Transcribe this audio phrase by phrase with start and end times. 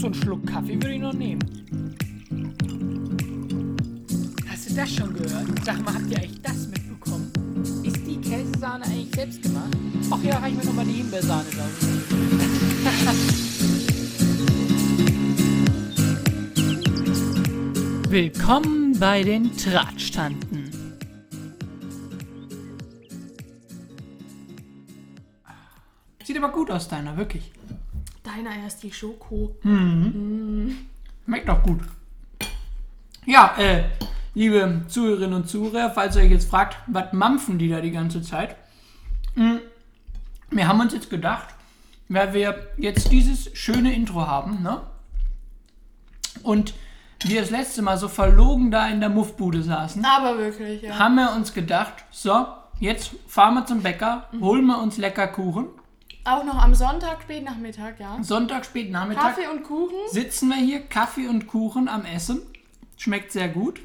[0.00, 1.40] so einen Schluck Kaffee würde ich noch nehmen.
[4.48, 5.46] Hast du das schon gehört?
[5.62, 7.30] Sag mal, habt ihr eigentlich das mitbekommen?
[7.84, 9.76] Ist die Käsesahne eigentlich selbst gemacht?
[10.10, 11.66] Ach ja, reich mir nochmal die Himbeersahne da.
[18.10, 20.70] Willkommen bei den Tratschtanten.
[26.24, 27.52] Sieht aber gut aus, deiner, wirklich.
[28.36, 29.56] Deiner erst die Schoko.
[29.62, 31.80] Schmeckt doch gut.
[33.26, 33.84] Ja, äh,
[34.34, 38.22] liebe Zuhörerinnen und Zuhörer, falls ihr euch jetzt fragt, was mampfen die da die ganze
[38.22, 38.56] Zeit?
[39.34, 39.60] Hm,
[40.50, 41.48] Wir haben uns jetzt gedacht,
[42.08, 44.80] weil wir jetzt dieses schöne Intro haben, ne?
[46.42, 46.74] Und
[47.24, 50.98] wir das letzte Mal so verlogen da in der Muffbude saßen, Aber wirklich, ja.
[50.98, 52.46] haben wir uns gedacht, so,
[52.78, 55.66] jetzt fahren wir zum Bäcker, holen wir uns lecker Kuchen.
[56.24, 58.18] Auch noch am Sonntag, spät Nachmittag, ja.
[58.22, 59.36] Sonntag, spät Nachmittag.
[59.36, 59.96] Kaffee und Kuchen.
[60.10, 62.42] sitzen wir hier, Kaffee und Kuchen am Essen.
[62.96, 63.80] Schmeckt sehr gut.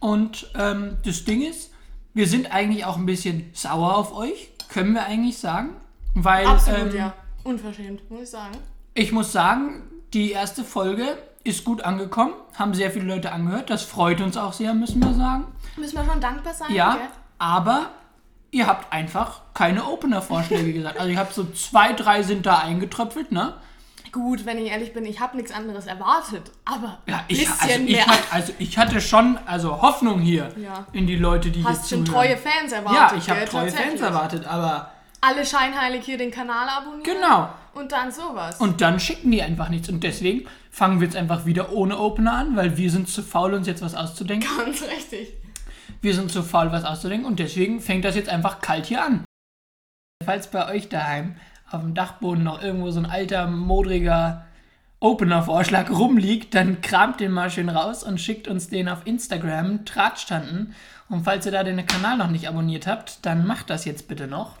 [0.00, 1.72] Und ähm, das Ding ist,
[2.14, 5.70] wir sind eigentlich auch ein bisschen sauer auf euch, können wir eigentlich sagen.
[6.14, 7.14] Weil Absolut, ähm, ja.
[7.44, 8.56] Unverschämt, muss ich sagen.
[8.94, 13.70] ich muss sagen, die erste Folge ist gut angekommen, haben sehr viele Leute angehört.
[13.70, 15.46] Das freut uns auch sehr, müssen wir sagen.
[15.76, 17.06] Müssen wir schon dankbar sein, Ja, gell?
[17.38, 17.90] aber
[18.50, 20.98] ihr habt einfach keine Opener-Vorschläge gesagt.
[20.98, 23.54] Also ihr habt so zwei, drei sind da eingetröpfelt, ne?
[24.10, 26.50] Gut, wenn ich ehrlich bin, ich habe nichts anderes erwartet.
[26.64, 28.06] Aber Ja, ein ich, bisschen also, ich mehr.
[28.06, 30.86] hatte, also ich hatte schon also Hoffnung hier Ja.
[30.92, 32.26] in die Leute, die Hast hier schon zuhören.
[32.26, 32.98] treue Fans erwartet.
[33.12, 33.70] Ja, ich habe treue.
[33.70, 37.02] Fans erwartet, aber Alle scheinheilig hier den Kanal abonnieren.
[37.02, 37.50] genau.
[37.74, 38.58] Und dann sowas.
[38.60, 39.88] Und dann schicken die einfach nichts.
[39.90, 43.52] Und deswegen fangen wir jetzt einfach wieder ohne Opener an, weil wir sind zu faul,
[43.54, 44.48] uns jetzt was auszudenken.
[44.58, 45.34] Ganz richtig.
[46.00, 47.26] Wir sind zu faul, was auszudenken.
[47.26, 49.24] Und deswegen fängt das jetzt einfach kalt hier an.
[50.24, 51.36] Falls bei euch daheim
[51.70, 54.46] auf dem Dachboden noch irgendwo so ein alter, modriger
[55.00, 60.74] Opener-Vorschlag rumliegt, dann kramt den mal schön raus und schickt uns den auf Instagram, Tratschtanten.
[61.08, 64.26] Und falls ihr da den Kanal noch nicht abonniert habt, dann macht das jetzt bitte
[64.26, 64.58] noch.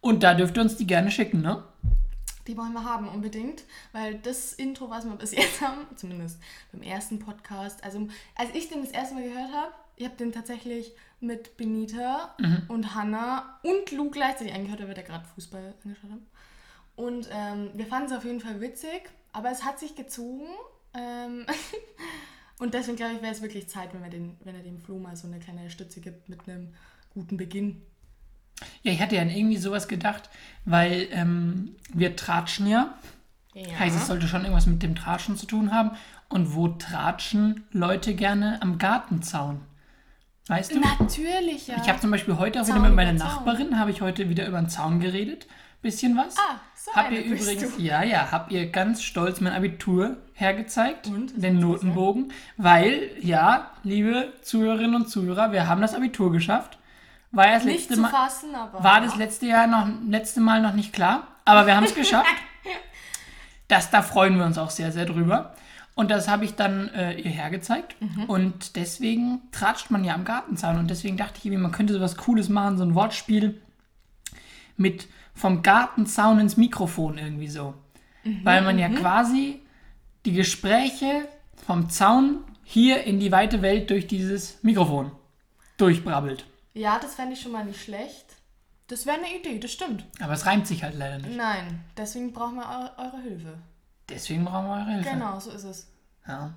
[0.00, 1.62] Und da dürft ihr uns die gerne schicken, ne?
[2.46, 3.64] Die wollen wir haben, unbedingt.
[3.92, 6.40] Weil das Intro, was wir bis jetzt haben, zumindest
[6.72, 10.32] beim ersten Podcast, also als ich den das erste Mal gehört habe, ich habe den
[10.32, 12.62] tatsächlich mit Benita Mhm.
[12.68, 16.26] und Hannah und Lou gleichzeitig angehört, weil wir da gerade Fußball angeschaut haben.
[16.94, 20.46] Und ähm, wir fanden es auf jeden Fall witzig, aber es hat sich gezogen.
[20.94, 21.46] Ähm
[22.58, 24.98] und deswegen glaube ich, wäre es wirklich Zeit, wenn, wir den, wenn er dem Flo
[24.98, 26.74] mal so eine kleine Stütze gibt mit einem
[27.14, 27.82] guten Beginn.
[28.82, 30.30] Ja, ich hatte ja an irgendwie sowas gedacht,
[30.64, 32.94] weil ähm, wir tratschen ja.
[33.54, 33.78] Ja.
[33.78, 35.92] Heißt, es sollte schon irgendwas mit dem Tratschen zu tun haben.
[36.28, 39.60] Und wo tratschen Leute gerne am Gartenzaun?
[40.48, 40.80] Weißt du?
[40.80, 41.76] Natürlich, ja.
[41.82, 43.12] Ich habe zum Beispiel heute auch wieder Zaun mit meiner.
[43.12, 45.46] Nachbarin, habe ich heute wieder über den Zaun geredet.
[45.80, 46.36] Bisschen was.
[46.36, 47.80] Ah, so Habt ihr übrigens, du.
[47.80, 51.40] ja, ja, habt ihr ganz stolz mein Abitur hergezeigt, Und?
[51.40, 56.78] Den Notenbogen, weil, ja, liebe Zuhörerinnen und Zuhörer, wir haben das Abitur geschafft.
[57.30, 58.82] War das Nicht letzte Mal, fassen, aber.
[58.82, 62.26] war das letzte Jahr noch, letzte Mal noch nicht klar, aber wir haben es geschafft.
[63.68, 65.54] Das, da freuen wir uns auch sehr, sehr drüber.
[65.98, 67.96] Und das habe ich dann äh, ihr hergezeigt.
[68.28, 70.78] Und deswegen tratscht man ja am Gartenzaun.
[70.78, 73.60] Und deswegen dachte ich, irgendwie, man könnte sowas Cooles machen, so ein Wortspiel
[74.76, 77.74] mit vom Gartenzaun ins Mikrofon irgendwie so.
[78.44, 79.60] Weil man ja quasi
[80.24, 81.26] die Gespräche
[81.66, 85.10] vom Zaun hier in die weite Welt durch dieses Mikrofon
[85.78, 86.46] durchbrabbelt.
[86.74, 88.36] Ja, das fände ich schon mal nicht schlecht.
[88.86, 90.04] Das wäre eine Idee, das stimmt.
[90.20, 91.36] Aber es reimt sich halt leider nicht.
[91.36, 93.58] Nein, deswegen brauchen wir eu eure Hilfe.
[94.08, 95.10] Deswegen brauchen wir eure Hilfe.
[95.10, 95.86] Genau, so ist es.
[96.26, 96.54] Ja.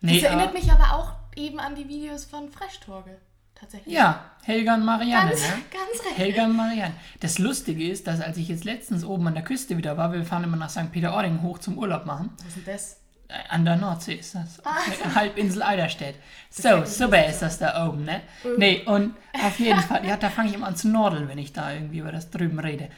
[0.00, 3.18] Das Nee, erinnert aber, mich aber auch eben an die Videos von Freshtorge.
[3.54, 3.92] Tatsächlich.
[3.92, 5.30] ja, Helga und Marianne.
[5.30, 5.48] Ganz, ne?
[5.72, 6.18] ganz recht.
[6.18, 6.94] Helga und Marianne.
[7.18, 10.24] Das Lustige ist, dass als ich jetzt letztens oben an der Küste wieder war, wir
[10.24, 10.92] fahren immer nach St.
[10.92, 12.30] Peter-Ording hoch zum Urlaub machen.
[12.38, 13.00] Was ist denn das?
[13.26, 14.64] Äh, An der Nordsee ist das.
[14.64, 14.76] Ah.
[15.16, 16.14] Halbinsel Eiderstedt.
[16.50, 18.22] So, super ist das da oben, ne?
[18.56, 21.52] Nee, und auf jeden Fall, ja, da fange ich immer an zu nordeln, wenn ich
[21.52, 22.88] da irgendwie über das drüben rede.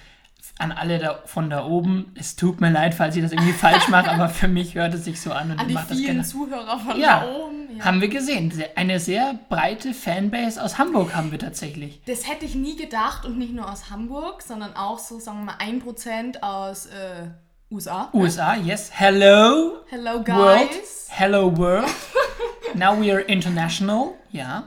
[0.61, 3.89] An alle da, von da oben, es tut mir leid, falls ich das irgendwie falsch
[3.89, 5.97] mache, aber für mich hört es sich so an und An ich die mache das
[5.97, 6.23] vielen gerne.
[6.25, 7.77] Zuhörer von Ja, da oben.
[7.79, 7.85] Ja.
[7.87, 8.53] haben wir gesehen.
[8.77, 12.03] Eine sehr breite Fanbase aus Hamburg haben wir tatsächlich.
[12.07, 15.45] Das hätte ich nie gedacht und nicht nur aus Hamburg, sondern auch so, sagen wir
[15.47, 17.29] mal, 1% aus äh,
[17.71, 18.11] USA.
[18.13, 18.91] USA, yes.
[18.93, 20.27] Hello, Hello, world.
[20.71, 21.09] guys.
[21.11, 21.87] Hello, world.
[22.75, 24.15] Now we are international.
[24.31, 24.65] Ja,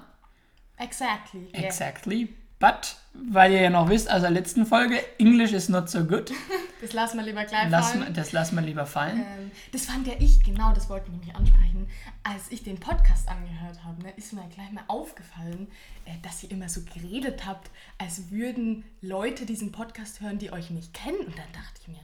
[0.78, 1.48] Exactly.
[1.54, 2.30] yeah.
[2.64, 6.32] But, weil ihr ja noch wisst, aus der letzten Folge, English is not so good.
[6.82, 8.14] Das lassen wir lieber gleich Lass, fallen.
[8.14, 9.20] das lassen wir lieber fallen.
[9.20, 11.88] Ähm, das fand ja ich, genau, das wollte ich nämlich ansprechen.
[12.24, 15.68] Als ich den Podcast angehört habe, ne, ist mir gleich mal aufgefallen,
[16.04, 20.72] äh, dass ihr immer so geredet habt, als würden Leute diesen Podcast hören, die euch
[20.72, 21.20] nicht kennen.
[21.20, 22.02] Und dann dachte ich mir,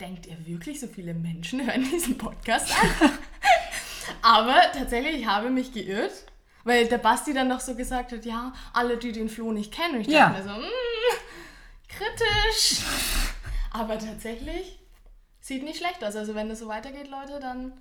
[0.00, 3.10] denkt ihr wirklich, so viele Menschen hören diesen Podcast an?
[4.22, 6.24] Aber tatsächlich, ich habe mich geirrt,
[6.64, 9.96] weil der Basti dann noch so gesagt hat, ja, alle, die den Flo nicht kennen.
[9.96, 10.30] Und ich Ja.
[10.30, 10.64] dachte mir so, mm,
[11.88, 12.84] kritisch.
[13.72, 14.78] Aber tatsächlich
[15.40, 16.16] sieht nicht schlecht aus.
[16.16, 17.72] Also wenn das so weitergeht, Leute, dann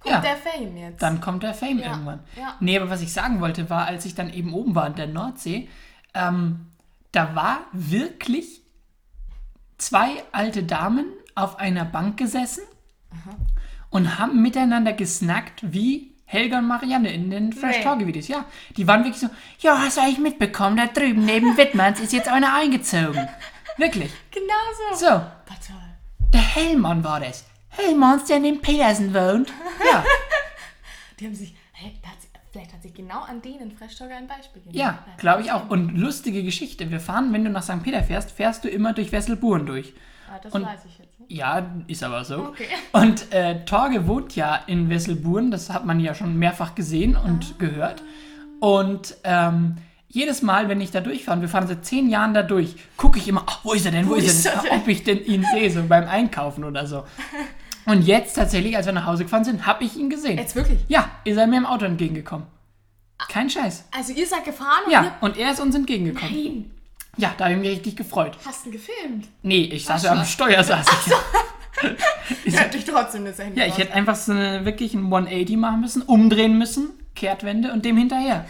[0.00, 0.20] kommt Ja.
[0.20, 1.02] der Fame jetzt.
[1.02, 2.20] Dann kommt der Fame Ja, irgendwann.
[2.36, 2.56] ja.
[2.60, 5.06] Nee, aber was ich sagen wollte, war, als ich dann eben oben war in der
[5.06, 5.68] Nordsee,
[6.14, 6.70] ähm,
[7.12, 8.62] da war wirklich
[9.78, 12.62] zwei alte Damen auf einer Bank gesessen
[13.90, 17.82] und haben miteinander gesnackt wie Helga und Marianne in den Fresh Nee.
[17.84, 18.28] Talk Videos.
[18.28, 18.44] Ja,
[18.76, 19.28] die waren wirklich so,
[19.60, 23.28] ja, hast du eigentlich mitbekommen, da drüben neben Wittmanns ist jetzt einer eingezogen.
[23.76, 24.10] Wirklich.
[24.30, 24.54] genau
[24.92, 24.96] so.
[24.96, 25.26] So, War
[25.66, 26.30] toll.
[26.32, 27.44] der Hellmann war das.
[27.70, 29.52] Hellmanns, der neben Petersen wohnt.
[29.90, 30.04] Ja.
[31.20, 34.16] Die haben sich, hey, da hat sie, vielleicht hat sich genau an denen Fresh Talker
[34.16, 34.78] ein Beispiel gegeben.
[34.78, 35.68] Ja, glaube ich auch.
[35.70, 36.90] Und lustige Geschichte.
[36.90, 37.82] Wir fahren, wenn du nach St.
[37.82, 39.92] Peter fährst, fährst du immer durch Wesselburen durch.
[40.32, 41.13] Ah, das Und- weiß ich jetzt.
[41.28, 42.36] Ja, ist aber so.
[42.48, 42.66] Okay.
[42.92, 47.44] Und äh, Torge wohnt ja in Wesselburen, das hat man ja schon mehrfach gesehen und
[47.44, 47.54] Ah.
[47.58, 48.02] gehört.
[48.60, 49.76] Und ähm,
[50.08, 53.18] jedes Mal, wenn ich da durchfahre, und wir fahren seit zehn Jahren da durch, gucke
[53.18, 55.02] ich immer, ach, wo ist er denn, wo, Wo ist ist er denn, ob ich
[55.02, 57.04] denn ihn sehe, so beim Einkaufen oder so.
[57.86, 60.38] Und jetzt tatsächlich, als wir nach Hause gefahren sind, habe ich ihn gesehen.
[60.38, 60.78] Jetzt wirklich?
[60.88, 62.46] Ja, ist er mir im Auto entgegengekommen.
[63.28, 63.84] Kein Scheiß.
[63.96, 66.32] Also ihr seid gefahren und Ja, und er ist uns entgegengekommen.
[66.34, 66.70] Nein,
[67.16, 68.36] Ja, da habe ich mich richtig gefreut.
[68.44, 69.28] hast du gefilmt?
[69.42, 70.18] Nee, ich saß ja so.
[70.20, 71.12] am Steuer, saß ich.
[71.82, 71.90] ja.
[72.44, 75.56] Ich hätte dich trotzdem das Handy Ja, ich hätte einfach so eine, wirklich ein 180
[75.56, 78.44] machen müssen, umdrehen müssen, Kehrtwende und dem hinterher.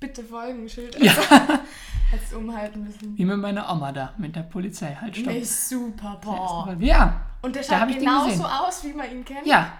[0.00, 0.98] Bitte folgen, Schild.
[1.02, 1.12] Ja.
[2.10, 3.16] Hättest du umhalten müssen.
[3.16, 4.96] Wie mit meiner Oma da, mit der Polizei.
[5.00, 5.32] Halt, stopp.
[5.32, 6.76] Nee, super, boah.
[6.78, 7.20] Ja.
[7.42, 9.46] Und der schaut genauso aus, wie man ihn kennt?
[9.46, 9.72] Ja,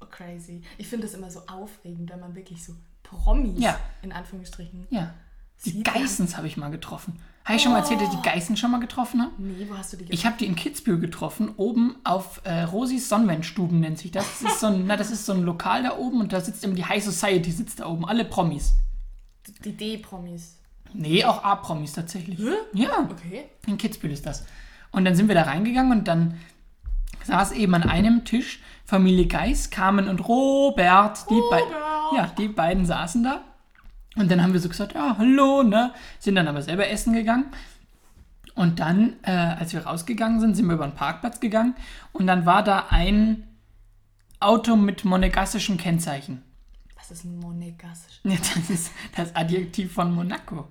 [0.00, 0.62] Oh, crazy.
[0.76, 3.78] Ich finde das immer so aufregend, wenn man wirklich so Promis, Ja.
[4.02, 4.86] in Anführungsstrichen.
[4.90, 5.14] ja.
[5.64, 7.18] Die Geissens habe ich mal getroffen.
[7.44, 9.30] Habe ich schon mal erzählt, dass ich die Geißen schon mal getroffen habe?
[9.38, 13.08] Nee, wo hast du die Ich habe die in Kitzbühel getroffen, oben auf äh, Rosis
[13.08, 14.24] Sonnenwendstuben nennt sich das.
[14.42, 16.64] Das ist, so ein, na, das ist so ein Lokal da oben und da sitzt
[16.64, 18.72] immer die High Society, sitzt da oben, alle Promis.
[19.64, 20.56] Die D-Promis.
[20.92, 22.38] Nee, auch A-Promis tatsächlich.
[22.38, 22.50] Hä?
[22.72, 23.44] Ja, Okay.
[23.66, 24.44] in Kitzbühel ist das.
[24.90, 26.38] Und dann sind wir da reingegangen und dann
[27.24, 31.28] saß eben an einem Tisch Familie Geis, Carmen und Robert.
[31.30, 31.62] Die, Robert.
[32.16, 33.42] ja, die beiden saßen da.
[34.16, 35.92] Und dann haben wir so gesagt, ja, hallo, ne?
[36.18, 37.46] Sind dann aber selber essen gegangen.
[38.54, 41.74] Und dann, äh, als wir rausgegangen sind, sind wir über den Parkplatz gegangen.
[42.12, 43.46] Und dann war da ein
[44.40, 46.42] Auto mit monegassischem Kennzeichen.
[46.96, 48.20] Was ist ein Monegassisch?
[48.24, 50.68] Ja, das ist das Adjektiv von Monaco.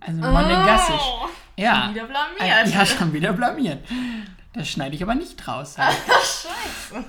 [0.00, 0.94] Also monegassisch.
[1.00, 1.82] Oh, Ja.
[1.86, 2.74] schon wieder blamiert.
[2.74, 3.84] Ja, schon wieder blamiert.
[4.52, 5.74] Das schneide ich aber nicht raus.
[5.78, 7.04] Scheiße.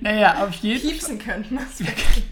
[0.00, 0.90] Naja, auf jeden Fall.
[0.90, 2.24] Piepsen könnten es wirklich.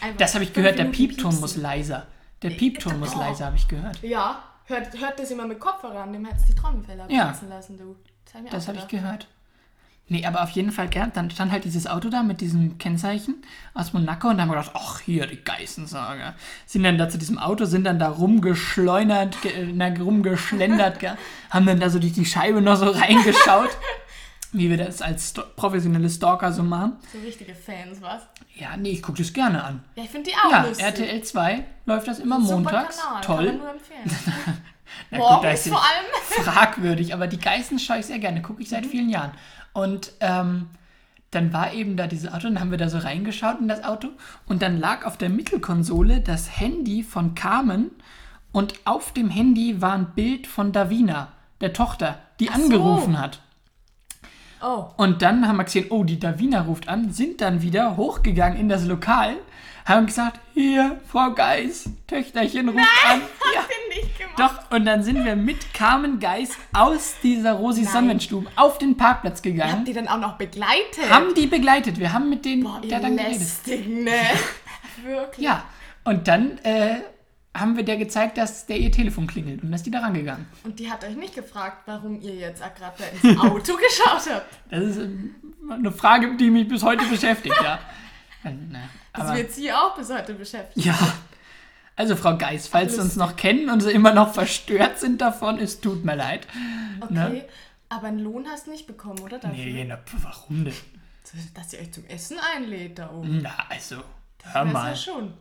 [0.00, 1.40] Einfach Das habe ich gehört, der Piepton piepsen.
[1.40, 2.06] muss leiser.
[2.42, 3.18] Der Piepton muss Oh.
[3.18, 4.00] leiser, habe ich gehört.
[4.02, 7.22] Ja, hört, hört das immer mit Kopfhörer an, dem hättest du die Trommelfälle Ja.
[7.22, 7.96] abplatzen lassen, du.
[8.50, 9.26] Das, ich habe ich gehört.
[10.10, 11.12] Nee, aber auf jeden Fall, gern.
[11.14, 13.42] Dann stand halt dieses Auto da mit diesem Kennzeichen
[13.74, 16.34] aus Monaco und dann haben wir gedacht, ach, hier, die Geißensager.
[16.64, 21.16] Sind dann da zu diesem Auto, sind dann da rumgeschleunert, ge, na, rumgeschlendert, gell?
[21.50, 23.70] haben dann da so durch die Scheibe noch so reingeschaut,
[24.52, 26.92] wie wir das als sto professionelle Stalker so machen.
[27.12, 28.22] So richtige Fans, was?
[28.54, 29.84] Ja, nee, ich gucke das gerne an.
[29.96, 30.84] Ja, ich finde die auch Ja, lustig.
[30.86, 32.96] RTL 2 läuft das immer Super montags.
[32.98, 33.46] Kanal, Kann Toll.
[33.46, 34.10] man nur empfehlen.
[35.10, 36.44] Na gut, da ist sie vor allem.
[36.44, 38.90] fragwürdig, aber die Geißen schaue ich sehr gerne, gucke ich seit Mhm.
[38.90, 39.32] vielen Jahren.
[39.74, 40.70] Und ähm,
[41.30, 44.08] dann war eben da dieses Auto, dann haben wir da so reingeschaut in das Auto
[44.46, 47.90] und dann lag auf der Mittelkonsole das Handy von Carmen
[48.50, 51.28] und auf dem Handy war ein Bild von Davina,
[51.60, 52.52] der Tochter, die so.
[52.54, 53.42] angerufen hat.
[54.62, 58.58] Oh, Und dann haben wir gesehen, oh, die Davina ruft an, sind dann wieder hochgegangen
[58.58, 59.36] in das Lokal,
[59.84, 63.20] haben gesagt, hier, Frau Geis, Töchterchen ruft an.
[63.54, 64.38] Ja, finde ich gemacht.
[64.70, 67.92] doch, und dann sind wir mit Carmen Geis aus dieser Rosi Nein.
[67.92, 71.08] Sonnenwendstube auf den Parkplatz Habt gegangen, die dann auch noch begleitet?
[71.08, 71.98] haben die begleitet.
[71.98, 73.38] Wir haben mit denen Boah, ihr dann geredet.
[73.38, 74.10] lästigen, ne?
[75.04, 75.46] Wirklich.
[75.46, 75.64] Ja,
[76.04, 76.96] und dann äh,
[77.56, 80.46] haben wir der gezeigt, dass der ihr Telefon klingelt und dass die da rangegangen.
[80.64, 84.46] Und die hat euch nicht gefragt, warum ihr jetzt gerade ins Auto geschaut habt.
[84.70, 85.34] Das ist ähm,
[85.70, 87.78] eine Frage, die mich bis heute beschäftigt, ja.
[88.44, 88.50] Äh,
[89.12, 90.86] Das wird sie auch bis heute beschäftigen.
[90.88, 90.96] Ja.
[91.96, 95.58] Also Frau Geis, falls Sie uns noch kennen und Sie immer noch verstört sind davon,
[95.58, 96.46] es tut mir leid.
[97.00, 97.44] Okay, Ne?
[97.88, 99.38] aber einen Lohn hast du nicht bekommen, oder?
[99.40, 99.56] Dafür?
[99.56, 100.74] Nee, na, warum denn?
[101.54, 103.40] Dass sie euch zum Essen einlädt da oben.
[103.42, 104.04] Na, also, hör
[104.44, 104.96] Das ja mal.
[104.96, 105.34] schon.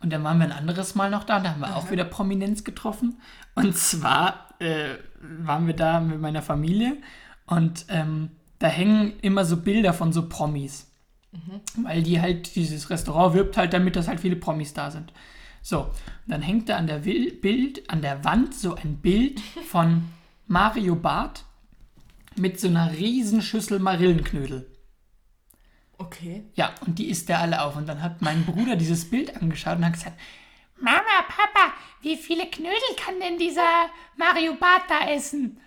[0.00, 2.04] Und dann waren wir ein anderes Mal noch da und da haben wir auch wieder
[2.04, 3.20] Prominenz getroffen.
[3.54, 6.96] Und zwar äh, waren wir da mit meiner Familie
[7.46, 10.90] und ähm, da hängen immer so Bilder von so Promis.
[11.82, 15.12] Weil die halt, dieses Restaurant wirbt halt damit, dass halt viele Promis da sind.
[15.60, 15.92] So, und
[16.28, 20.04] dann hängt da an der Wil- Bild, an der Wand so ein Bild von
[20.46, 21.44] Mario Barth,
[22.36, 24.66] mit so einer riesen Schüssel Marillenknödel.
[25.98, 26.44] Okay.
[26.54, 27.76] Ja, und die isst er alle auf.
[27.76, 30.18] Und dann hat mein Bruder dieses Bild angeschaut und hat gesagt,
[30.78, 31.72] Mama, Papa,
[32.02, 33.86] wie viele Knödel kann denn dieser
[34.16, 35.58] Mario Bart da essen?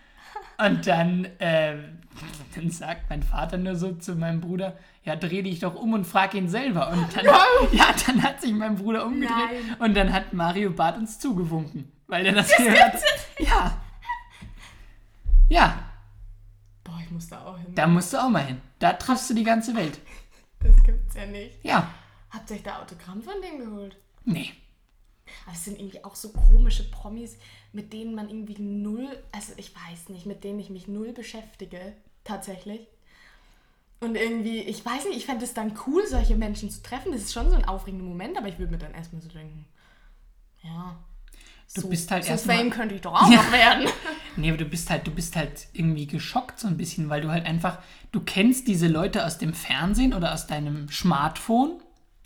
[0.57, 1.99] Und dann, ähm,
[2.55, 6.05] dann sagt mein Vater nur so zu meinem Bruder, ja, dreh dich doch um und
[6.05, 6.89] frag ihn selber.
[6.91, 7.25] Und dann,
[7.71, 9.29] ja, dann hat sich mein Bruder umgedreht
[9.67, 9.75] Nein.
[9.79, 13.01] und dann hat Mario Bart uns zugewunken, weil er das, gehört hat.
[13.39, 13.77] Ja.
[15.47, 15.79] Ja,
[16.83, 17.73] Boah, ich muss da auch hin.
[17.73, 18.61] da musst du auch mal hin.
[18.77, 19.99] Da triffst du die ganze Welt.
[20.59, 21.63] Das gibt's ja nicht.
[21.63, 21.93] Ja.
[22.31, 23.97] Habt ihr euch da Autogramm von dem geholt?
[24.25, 24.51] Nee.
[25.45, 27.37] Aber es sind irgendwie auch so komische Promis,
[27.71, 31.93] mit denen man irgendwie null, also ich weiß nicht, mit denen ich mich null beschäftige,
[32.23, 32.87] tatsächlich.
[33.99, 37.11] Und irgendwie, ich weiß nicht, ich fände es dann cool, solche Menschen zu treffen.
[37.11, 39.65] Das ist schon so ein aufregender Moment, aber ich würde mir dann erstmal so denken,
[40.63, 40.97] ja.
[41.75, 43.37] Du so, bist halt so erstmal- Fame könnte ich doch auch Ja.
[43.37, 43.87] noch werden.
[44.35, 47.29] Nee, aber du bist halt, du bist halt irgendwie geschockt so ein bisschen, weil du
[47.29, 47.79] halt einfach,
[48.13, 51.73] du kennst diese Leute aus dem Fernsehen oder aus deinem Smartphone,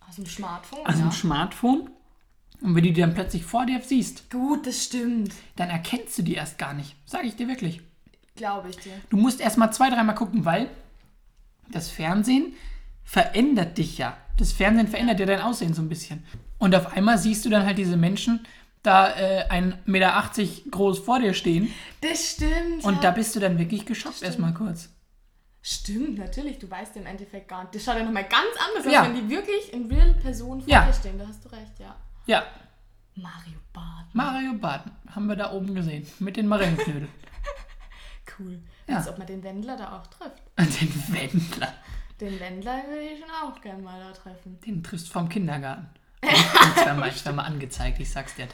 [0.08, 1.02] Aus dem Smartphone, aus ja.
[1.02, 1.90] dem Smartphone.
[2.62, 5.34] Und wenn du die dann plötzlich vor dir siehst, Gut, das stimmt.
[5.56, 6.96] dann erkennst du die erst gar nicht.
[7.06, 7.82] Sag ich dir wirklich.
[8.36, 8.94] Glaube ich dir.
[9.10, 10.70] Du musst erst mal zwei, dreimal gucken, weil
[11.72, 12.54] das Fernsehen
[13.04, 14.16] verändert dich ja.
[14.38, 16.24] Das Fernsehen verändert ja dein Aussehen so ein bisschen.
[16.60, 18.46] Und auf einmal siehst du dann halt diese Menschen
[18.84, 20.24] da äh, 1,80 Meter
[20.72, 21.74] groß vor dir stehen.
[22.02, 22.84] Das stimmt.
[22.84, 23.02] Und ja.
[23.02, 24.90] da bist du dann wirklich geschockt erstmal kurz.
[25.62, 26.60] Stimmt, natürlich.
[26.60, 27.74] Du weißt im Endeffekt gar nicht.
[27.76, 29.02] Das schaut ja nochmal ganz anders Ja.
[29.02, 30.86] aus, wenn die wirklich in real Person vor Ja.
[30.86, 31.18] dir stehen.
[31.18, 31.96] Da hast du recht, ja.
[32.26, 32.44] Ja,
[33.16, 34.14] Mario Barth.
[34.14, 34.84] Mario Barth
[35.16, 36.06] haben wir da oben gesehen.
[36.20, 37.08] Mit den Marillenknödeln.
[38.40, 38.60] Cool.
[38.88, 38.98] Ja.
[38.98, 40.42] Als ob man den Wendler da auch trifft.
[40.82, 41.74] Den Wendler.
[42.20, 44.60] Den Wendler würde ich schon auch gerne mal da treffen.
[44.66, 45.88] Den triffst du vom Kindergarten.
[46.24, 48.48] Ich war mal, ich war mal angezeigt, ich sag's dir.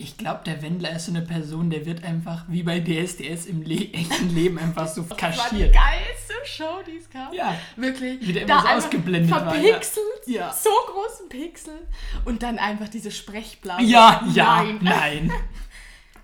[0.00, 3.62] Ich glaube, der Wendler ist so eine Person, der wird einfach wie bei DSDS im
[3.62, 5.74] Le echten Leben einfach so Das war die kaschiert.
[5.74, 7.32] geilste Show, die es gab.
[7.34, 7.56] Ja.
[7.74, 8.24] Wirklich.
[8.26, 9.60] Wie der da immer so ausgeblendet war, ja.
[9.60, 10.26] Verpixelt.
[10.26, 10.52] Ja.
[10.52, 11.80] So großen Pixel.
[12.24, 13.82] Und dann einfach diese Sprechblase.
[13.82, 14.78] Ja, ja, Nein.
[14.82, 15.32] nein.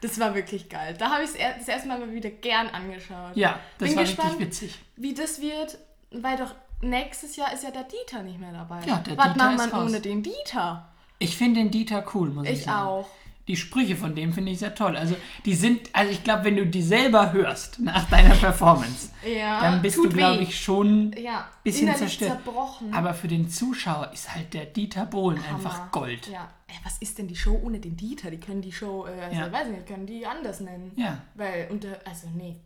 [0.01, 0.95] Das war wirklich geil.
[0.99, 3.35] Da habe ich es das erste Mal wieder gern angeschaut.
[3.37, 4.79] Ja, das Bin war gespannt, richtig witzig.
[4.97, 5.79] wie das wird,
[6.11, 8.81] weil doch nächstes Jahr ist ja der Dieter nicht mehr dabei.
[8.87, 9.91] Ja, der Was Dieter macht ist man raus.
[9.91, 10.89] ohne den Dieter?
[11.19, 12.87] Ich finde den Dieter cool, muss ich, Ich sagen.
[12.89, 13.09] auch.
[13.47, 14.97] Die Sprüche von dem finde ich sehr toll.
[14.97, 19.61] Also, die sind, also ich glaube, wenn du die selber hörst nach deiner Performance, Ja,
[19.61, 20.45] dann bist tut du, glaube weh.
[20.45, 22.43] ich, schon ja, bisschen innerlich zerstört.
[22.43, 22.95] zerbrochen.
[22.95, 25.89] Aber für den Zuschauer ist halt der Dieter Bohlen einfach Hammer.
[25.93, 26.27] Gold.
[26.29, 26.49] Ja.
[26.69, 28.31] Ey, was ist denn die Show ohne den Dieter?
[28.31, 29.47] Die können die Show, äh, also, Ja.
[29.47, 30.93] ich weiß nicht, können die anders nennen.
[30.97, 31.19] Ja.
[31.35, 32.57] Weil unter, also nee.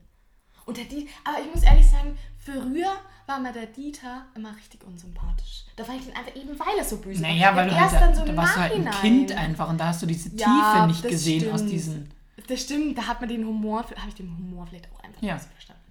[0.64, 2.92] Unter die, aber ich muss ehrlich sagen, früher
[3.28, 5.64] war mir der Dieter immer richtig unsympathisch.
[5.76, 7.56] Da fand ich den einfach eben, weil er so böse Naja, war.
[7.56, 8.90] weil du erst halt, dann so da warst du halt ein.
[9.02, 11.72] Kind einfach und da hast du diese Ja, Tiefe nicht gesehen aus stimmt.
[11.72, 12.10] diesen.
[12.46, 15.34] Das stimmt, da hat man den Humor, habe ich den Humor vielleicht auch einfach Ja.
[15.34, 15.82] nicht verstanden.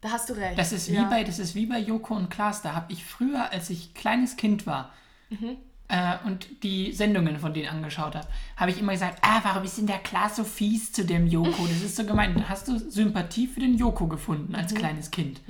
[0.00, 0.58] Da hast du recht.
[0.58, 1.04] Das ist wie ja.
[1.04, 2.62] bei, das ist wie bei Joko und Klaas.
[2.62, 4.92] Da habe ich früher, als ich kleines Kind war
[5.30, 5.56] Mhm.
[5.88, 9.76] äh, und die Sendungen von denen angeschaut habe, habe ich immer gesagt, ah, warum ist
[9.78, 11.66] denn der Klaas so fies zu dem Joko?
[11.66, 12.34] Das ist so gemein.
[12.34, 14.76] Dann hast du Sympathie für den Joko gefunden als Mhm.
[14.78, 15.40] kleines Kind.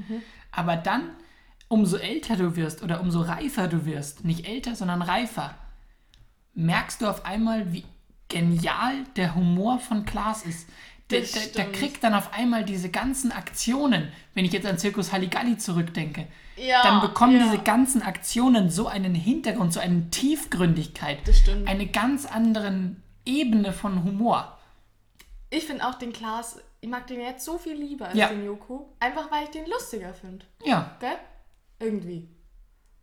[0.59, 1.11] Aber dann,
[1.69, 5.55] umso älter du wirst oder umso reifer du wirst, nicht älter, sondern reifer,
[6.55, 7.85] merkst du auf einmal, wie
[8.27, 10.69] genial der Humor von Klaas ist.
[11.11, 15.13] Der, der, der kriegt dann auf einmal diese ganzen Aktionen, wenn ich jetzt an Zirkus
[15.13, 17.45] Halligalli zurückdenke, Ja, dann bekommen ja.
[17.45, 21.19] diese ganzen Aktionen so einen Hintergrund, so eine Tiefgründigkeit,
[21.67, 24.59] eine ganz andere Ebene von Humor.
[25.51, 28.29] Ich finde auch den Klaas, ich mag den jetzt so viel lieber als Ja.
[28.29, 28.95] den Joko.
[29.01, 30.45] Einfach weil ich den lustiger finde.
[30.65, 31.17] Ja, Gell?
[31.81, 32.29] Irgendwie.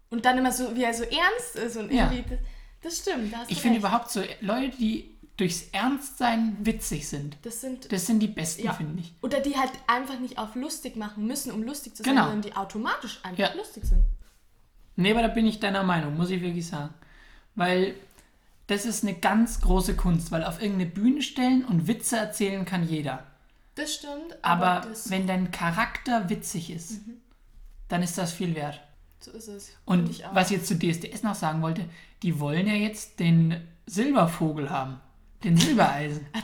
[0.10, 2.12] Und dann immer so, wie er so ernst ist und Ja.
[2.12, 2.30] irgendwie.
[2.30, 2.40] Das,
[2.82, 3.34] das stimmt.
[3.34, 7.92] Da ich finde überhaupt so Leute, die durchs Ernstsein witzig sind, Das sind.
[7.92, 8.74] das sind die besten, ja.
[8.74, 9.14] finde ich.
[9.22, 12.28] Oder die halt einfach nicht auf lustig machen müssen, um lustig zu sein, Genau.
[12.28, 13.54] sondern die automatisch einfach Ja.
[13.54, 14.04] lustig sind.
[14.96, 16.94] Nee, aber da bin ich deiner Meinung, muss ich wirklich sagen.
[17.56, 17.96] Weil
[18.68, 22.88] das ist eine ganz große Kunst, weil auf irgendeine Bühne stellen und Witze erzählen kann
[22.88, 23.26] jeder.
[23.76, 27.02] Das stimmt, aber, Aber das, wenn dein Charakter witzig ist,
[27.90, 28.82] dann ist das viel wert.
[29.20, 29.72] so ist es.
[29.86, 31.86] Und ich was ich jetzt zu DSDS noch sagen wollte,
[32.24, 35.00] die wollen ja jetzt den Silbervogel haben.
[35.44, 36.26] Den Silbereisen.
[36.34, 36.42] Ah,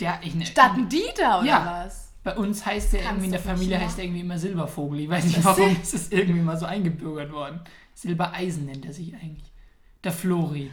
[0.00, 1.84] Der, ich, ne, Statt ein Dieter oder Ja.
[1.84, 2.12] was?
[2.24, 5.00] bei uns heißt der Kannst irgendwie in der Familie heißt der irgendwie immer Silbervogel.
[5.00, 7.60] Ich weiß nicht warum, ist- es ist irgendwie mal so eingebürgert worden.
[7.94, 9.50] Silbereisen nennt er sich eigentlich.
[10.04, 10.70] Der Flori.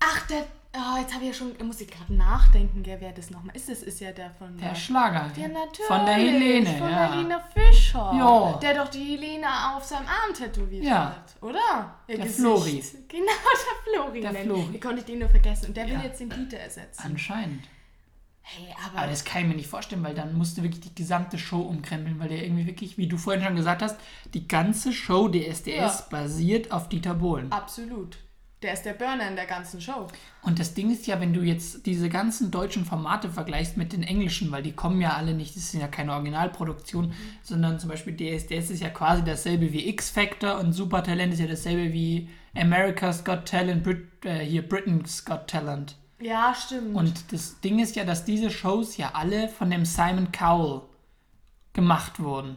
[0.00, 0.44] Ach, der.
[0.72, 1.58] Oh, jetzt habe ich ja schon.
[1.58, 3.68] Da muss ich gerade nachdenken, gell, wer das nochmal ist.
[3.68, 4.56] Das ist ja der von.
[4.56, 5.28] Der Schlager.
[5.36, 5.86] Ja, natürlich.
[5.88, 6.98] Von der Helene, Von ja.
[7.08, 8.12] der Helene Fischer.
[8.16, 8.58] Ja.
[8.62, 11.06] Der doch die Helene auf seinem Arm tätowiert Ja.
[11.16, 11.94] hat, oder?
[12.06, 12.84] Ihr Der Flori.
[13.08, 14.20] Genau, der Flori.
[14.20, 14.32] Der.
[14.34, 14.68] Flori.
[14.72, 15.66] Wie konnte ich den nur vergessen?
[15.66, 16.02] Und der will Ja.
[16.04, 17.02] jetzt den Dieter ersetzen.
[17.04, 17.64] Anscheinend.
[18.42, 20.94] Hey, aber, Aber das kann ich mir nicht vorstellen, weil dann musst du wirklich die
[20.94, 23.96] gesamte Show umkrempeln, weil der irgendwie wirklich, wie du vorhin schon gesagt hast,
[24.34, 26.06] die ganze Show DSDS Ja.
[26.10, 27.50] basiert auf Dieter Bohlen.
[27.52, 28.18] absolut.
[28.62, 30.06] Der ist der Burner in der ganzen Show.
[30.42, 34.02] Und das Ding ist ja, wenn du jetzt diese ganzen deutschen Formate vergleichst mit den
[34.02, 37.14] englischen, weil die kommen ja alle nicht, das sind ja keine Originalproduktion, Mhm.
[37.42, 41.92] sondern zum Beispiel DSDS ist ja quasi dasselbe wie X-Factor und Supertalent ist ja dasselbe
[41.94, 45.96] wie America's Got Talent, Brit äh, hier Britain's Got Talent.
[46.20, 46.94] Ja, stimmt.
[46.94, 50.82] Und das Ding ist ja, dass diese Shows ja alle von dem Simon Cowell
[51.72, 52.56] gemacht wurden.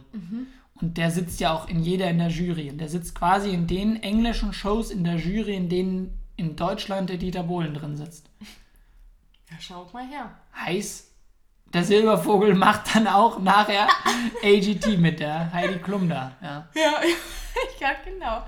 [0.84, 2.68] Und der sitzt ja auch in jeder in der Jury.
[2.68, 7.08] Und der sitzt quasi in den englischen Shows in der Jury, in denen in Deutschland
[7.08, 8.28] der Dieter Bohlen drin sitzt.
[9.50, 10.36] ja, schaut mal her.
[10.54, 11.10] Heiß.
[11.72, 13.88] Der Silbervogel macht dann auch nachher
[14.44, 16.36] AGT mit der Heidi Klum da.
[16.42, 16.68] Ja.
[16.74, 17.00] Ja,
[17.80, 18.44] ja, genau.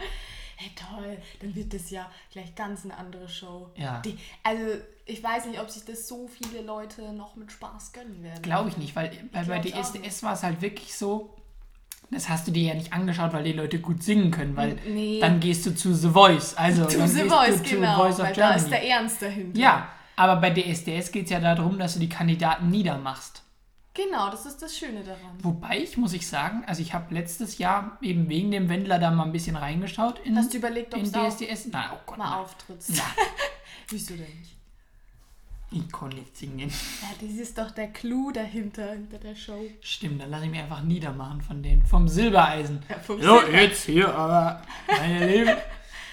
[0.56, 1.16] Hey, toll.
[1.40, 3.70] Dann wird das ja gleich ganz eine andere Show.
[3.76, 4.02] Ja.
[4.02, 4.74] Die, also,
[5.06, 8.42] ich weiß nicht, ob sich das so viele Leute noch mit Spaß gönnen werden.
[8.42, 11.34] Glaube ich nicht, weil bei, bei DSDS war es halt wirklich so,
[12.10, 15.18] das hast du dir ja nicht angeschaut, weil die Leute gut singen können, weil Nee.
[15.20, 16.54] dann gehst du zu The Voice.
[16.56, 17.96] Also To The Voice, genau.
[17.96, 18.70] Voice of weil da ist Germany.
[18.70, 19.58] der Ernst dahinter.
[19.60, 23.42] Ja, aber bei DSDS geht es ja darum, dass du die Kandidaten niedermachst.
[23.94, 25.38] Genau, das ist das Schöne daran.
[25.42, 29.10] Wobei ich, muss ich sagen, also ich habe letztes Jahr eben wegen dem Wendler da
[29.10, 31.68] mal ein bisschen reingeschaut in, Hast du überlegt, ob in DSDS.
[31.72, 32.92] Nein, oh Gott, mal auftrittst?
[33.88, 34.55] Wieso denn nicht?
[35.70, 36.70] Ich kann nicht singen.
[36.70, 39.60] Ja, das ist doch der Clou dahinter, hinter der Show.
[39.80, 41.84] Stimmt, dann lasse ich mich einfach niedermachen von denen.
[41.84, 42.82] Vom Silbereisen.
[42.88, 45.56] Ja, vom so, Silber- jetzt hier, aber meine Lieben.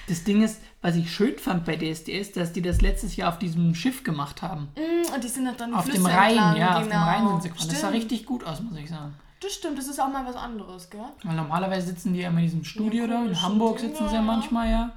[0.07, 3.39] Das Ding ist, was ich schön fand bei DSDS, dass die das letztes Jahr auf
[3.39, 4.67] diesem Schiff gemacht haben.
[4.75, 6.77] Mm, Und die sind dann Auf Flüsse dem Rhein, entlang, ja, genau.
[6.79, 7.69] auf dem Rhein sind sie gefahren.
[7.69, 9.13] Das sah richtig gut aus, muss ich sagen.
[9.39, 11.01] Das stimmt, das ist auch mal was anderes, gell?
[11.24, 13.24] Weil normalerweise sitzen die ja immer in diesem Studio da.
[13.24, 14.25] In Hamburg Ding, sitzen sie ja ja.
[14.25, 14.91] manchmal, ja.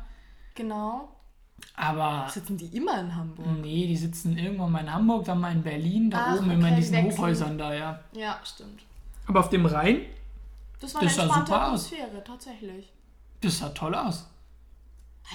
[0.57, 1.09] Genau.
[1.75, 3.47] Aber Sitzen die immer in Hamburg?
[3.61, 6.69] nee, die sitzen irgendwann mal in Hamburg, dann mal in Berlin, da Ach, oben immer
[6.69, 7.13] in okay, diesen wechseln.
[7.13, 8.01] Hochhäusern da, ja.
[8.13, 8.83] Ja, stimmt.
[9.27, 10.03] Aber auf dem Rhein,
[10.81, 11.87] Das war Das eine sah entspannte super aus.
[11.93, 12.93] Atmosphäre, tatsächlich.
[13.41, 14.27] das sah toll aus.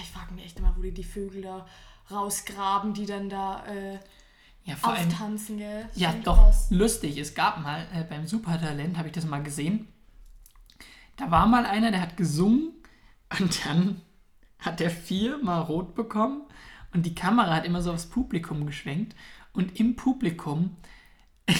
[0.01, 1.65] Ich frage mich echt immer, wo die die Vögel da
[2.10, 3.99] rausgraben, die dann da äh,
[4.63, 5.86] Ja, vor auftanzen, gell?
[5.89, 6.67] Das Ja, ist doch, krass.
[6.71, 7.17] lustig.
[7.17, 9.88] Es gab mal äh, beim Supertalent, habe ich das mal gesehen.
[11.17, 12.71] Da war mal einer, der hat gesungen
[13.39, 14.01] und dann
[14.62, 16.43] hat er viermal rot bekommen
[16.93, 19.15] und die Kamera hat immer so aufs Publikum geschwenkt
[19.54, 20.78] und im Publikum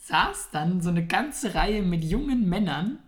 [0.00, 2.98] saß dann so eine ganze Reihe mit jungen Männern,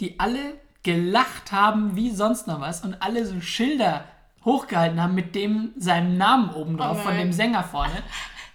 [0.00, 4.04] die alle gelacht haben wie sonst noch was und alle so Schilder
[4.44, 8.02] hochgehalten haben mit dem seinem Namen oben drauf Oh von dem Sänger vorne.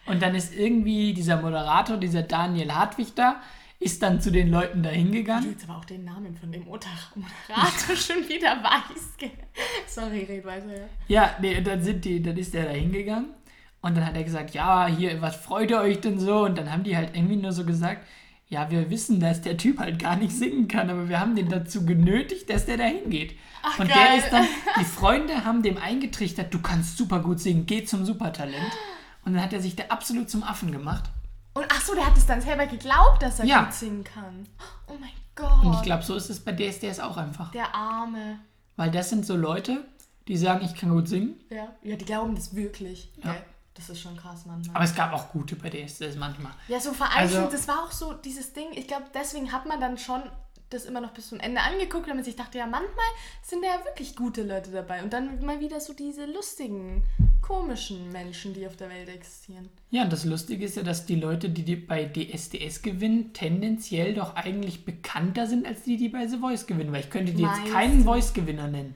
[0.06, 3.42] Und dann ist irgendwie dieser Moderator, dieser Daniel Hartwig da,
[3.80, 5.52] ist dann zu den Leuten da Du hingegangen.
[5.52, 9.13] jetzt aber auch den Namen von dem Moder- Moderator schon wieder weiß?
[9.88, 10.84] Sorry, red weiter, ja.
[11.08, 13.30] Ja, nee, dann sind die, dann ist der da hingegangen
[13.82, 16.44] und dann hat er gesagt, ja, hier, was freut ihr euch denn so?
[16.46, 18.06] Und dann haben die halt irgendwie nur so gesagt,
[18.50, 21.50] ja, wir wissen, dass der Typ halt gar nicht singen kann, aber wir haben den
[21.50, 23.36] dazu genötigt, dass der da hingeht.
[23.78, 23.98] Und geil.
[23.98, 24.46] der ist dann,
[24.80, 28.72] die Freunde haben dem eingetrichtert, du kannst super gut singen, geh zum Supertalent.
[29.24, 31.04] Und dann hat er sich da absolut zum Affen gemacht.
[31.60, 33.63] Und ach so, der hat es dann selber geglaubt, dass er Ja.
[33.63, 34.48] gut singen kann.
[34.88, 35.63] Oh mein Gott.
[35.65, 37.52] Und ich glaube, so ist es bei DSDS auch einfach.
[37.52, 38.39] der Arme.
[38.78, 39.84] Weil das sind so Leute,
[40.30, 41.38] die sagen, ich kann gut singen.
[41.50, 43.12] Ja, ja die glauben das wirklich.
[43.24, 43.34] Ja.
[43.34, 43.41] Gell?
[43.74, 44.76] Das ist schon krass manchmal.
[44.76, 46.52] Aber es gab auch gute bei DSDS manchmal.
[46.69, 48.67] Ja, so vereinzelt, Also- das war auch so dieses Ding.
[48.74, 50.22] Ich glaube, deswegen hat man dann schon
[50.69, 53.06] das immer noch bis zum Ende angeguckt, man sich dachte, ja, manchmal
[53.41, 55.02] sind da ja wirklich gute Leute dabei.
[55.04, 57.04] Und dann mal wieder so diese lustigen,
[57.49, 59.69] komischen Menschen, die auf der Welt existieren.
[59.89, 64.13] Ja, und das Lustige ist ja, dass die Leute, die, die bei DSDS gewinnen, tendenziell
[64.13, 66.91] doch eigentlich bekannter sind als die, die bei The Voice gewinnen.
[66.91, 68.03] Weil ich könnte dir jetzt keinen?
[68.03, 68.93] Voice-Gewinner nennen.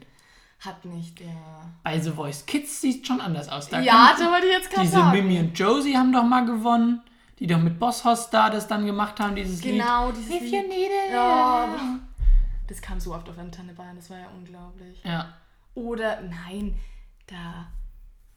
[0.59, 1.73] Hat nicht der.
[1.83, 3.69] Bei The Voice Kids sieht es schon anders aus.
[3.69, 5.17] Da ja, da wollte ich jetzt gerade diese sagen.
[5.27, 7.01] Mimi und Josie haben doch mal gewonnen.
[7.39, 10.17] Die doch mit Boss Hoss da das dann gemacht haben, dieses Genau, Lied.
[10.17, 10.53] dieses If Lied.
[10.53, 11.11] you need it.
[11.11, 11.99] Ja.
[12.67, 15.01] Das kam so oft auf Antenne Bayern, das war ja unglaublich.
[15.03, 15.33] Ja.
[15.73, 16.75] Oder, nein,
[17.25, 17.67] da.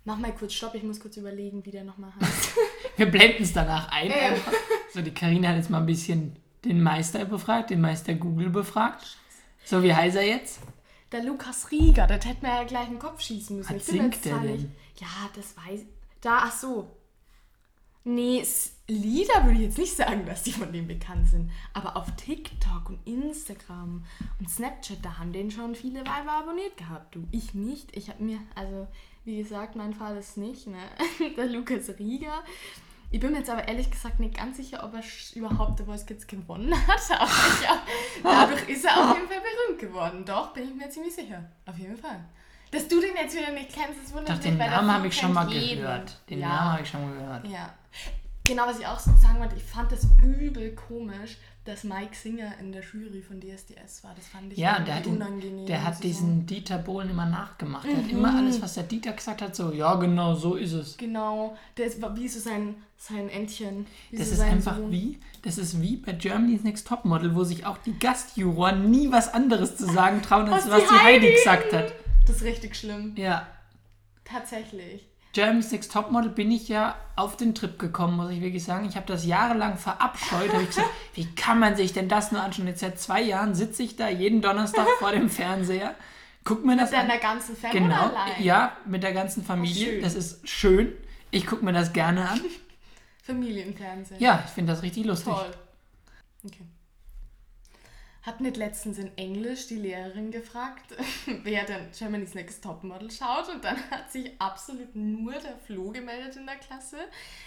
[0.06, 2.54] Mach mal kurz Stopp, ich muss kurz überlegen, wie der nochmal heißt.
[2.96, 4.08] Wir blenden es danach ein.
[4.08, 4.16] Ja.
[4.16, 4.52] einfach.
[4.94, 9.18] So, die Karina hat jetzt mal ein bisschen den Meister befragt, den Meister Google befragt.
[9.64, 10.60] So, wie heißt er jetzt?
[11.10, 13.74] Der Lukas Rieger, das hätte man ja gleich in den Kopf schießen müssen.
[13.74, 14.72] Was Ich singt der denn?
[14.96, 15.80] Ja, das weiß
[16.20, 16.88] Da, ach so.
[18.04, 18.44] Nee,
[18.86, 21.50] Lieder würde ich jetzt nicht sagen, dass die von dem bekannt sind.
[21.72, 24.04] Aber auf TikTok und Instagram
[24.38, 27.16] und Snapchat, da haben den schon viele Weiber abonniert gehabt.
[27.16, 27.96] Du, ich nicht.
[27.96, 28.86] Ich habe mir, also,
[29.26, 30.78] wie gesagt, mein Fall ist nicht, ne?
[31.36, 32.42] Der Lukas Rieger.
[33.10, 35.02] Ich bin mir jetzt aber ehrlich gesagt nicht ganz sicher, ob er
[35.34, 37.00] überhaupt The Voice Kids gewonnen hat.
[37.20, 37.86] Aber ich hab,
[38.22, 40.24] dadurch ist er auf jeden Fall berühmt geworden.
[40.24, 41.44] Doch, bin ich mir ziemlich sicher.
[41.66, 42.24] Auf jeden Fall.
[42.72, 45.32] Dass du den jetzt wieder nicht kennst, das wundert Doch, den Namen habe ich schon
[45.32, 45.82] mal jeden.
[45.82, 46.20] gehört.
[46.28, 46.48] Den ja.
[46.48, 47.46] Namen habe ich schon mal gehört.
[47.46, 47.74] Ja.
[48.44, 52.72] Genau, was ich auch sagen wollte, ich fand das übel komisch, dass Mike Singer in
[52.72, 54.14] der Jury von DSDS war.
[54.14, 55.66] Das fand ich Ja, der hat, irgendwie den, unangenehm.
[55.66, 57.86] der hat diesen Dieter Bohlen immer nachgemacht.
[57.86, 60.96] Der hat immer alles, was der Dieter gesagt hat, so, ja genau, so ist es.
[60.96, 63.86] Genau, der ist wie so sein, sein Entchen.
[64.10, 64.90] Wie Das so ist einfach Sohn.
[64.90, 69.32] wie, das ist wie bei Germany's Next Topmodel, wo sich auch die Gastjuroren nie was
[69.34, 71.92] anderes zu sagen trauen, als Was was die Heidi- gesagt hat.
[72.26, 73.12] Das ist richtig schlimm.
[73.16, 73.46] Ja.
[74.24, 75.06] Tatsächlich.
[75.36, 78.88] Germany's Next Topmodel bin ich ja auf den Trip gekommen, muss ich wirklich sagen.
[78.88, 80.50] Ich habe das jahrelang verabscheut.
[80.50, 82.66] Habe ich gesagt, wie kann man sich denn das nur anschauen?
[82.68, 85.94] Jetzt seit zwei Jahren sitze ich da jeden Donnerstag vor dem Fernseher,
[86.42, 87.08] guck mir das Mit an.
[87.08, 88.42] deiner ganzen Family Genau, allein.
[88.42, 90.00] ja, mit der ganzen Familie.
[90.00, 90.92] Das ist schön.
[91.30, 92.40] Ich gucke mir das gerne an.
[93.22, 94.18] Familienfernsehen.
[94.18, 95.34] Ja, ich finde das richtig lustig.
[95.34, 95.54] Toll.
[96.46, 96.64] Okay.
[98.26, 100.82] Hat nicht letztens in Englisch die Lehrerin gefragt,
[101.44, 106.36] wer denn Germany's Next Topmodel schaut und dann hat sich absolut nur der Flo gemeldet
[106.36, 106.96] in der Klasse.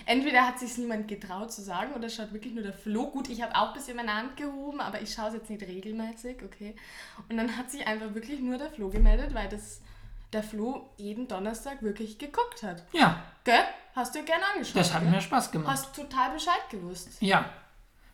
[0.06, 3.12] Entweder hat sich niemand getraut zu sagen oder schaut wirklich nur der Flo.
[3.12, 5.64] Gut, ich habe auch ein bisschen meine Hand gehoben, aber ich schaue es jetzt nicht
[5.64, 6.76] regelmäßig, okay.
[7.28, 9.82] Und dann hat sich einfach wirklich nur der Flo gemeldet, weil das
[10.32, 12.84] der Flo jeden Donnerstag wirklich geguckt hat.
[12.94, 13.64] Ja, Gell?
[13.96, 14.76] Hast du gerne angeschaut?
[14.76, 15.12] das hat gell?
[15.12, 15.72] mir Spaß gemacht.
[15.72, 17.10] Hast total Bescheid gewusst.
[17.20, 17.50] Ja.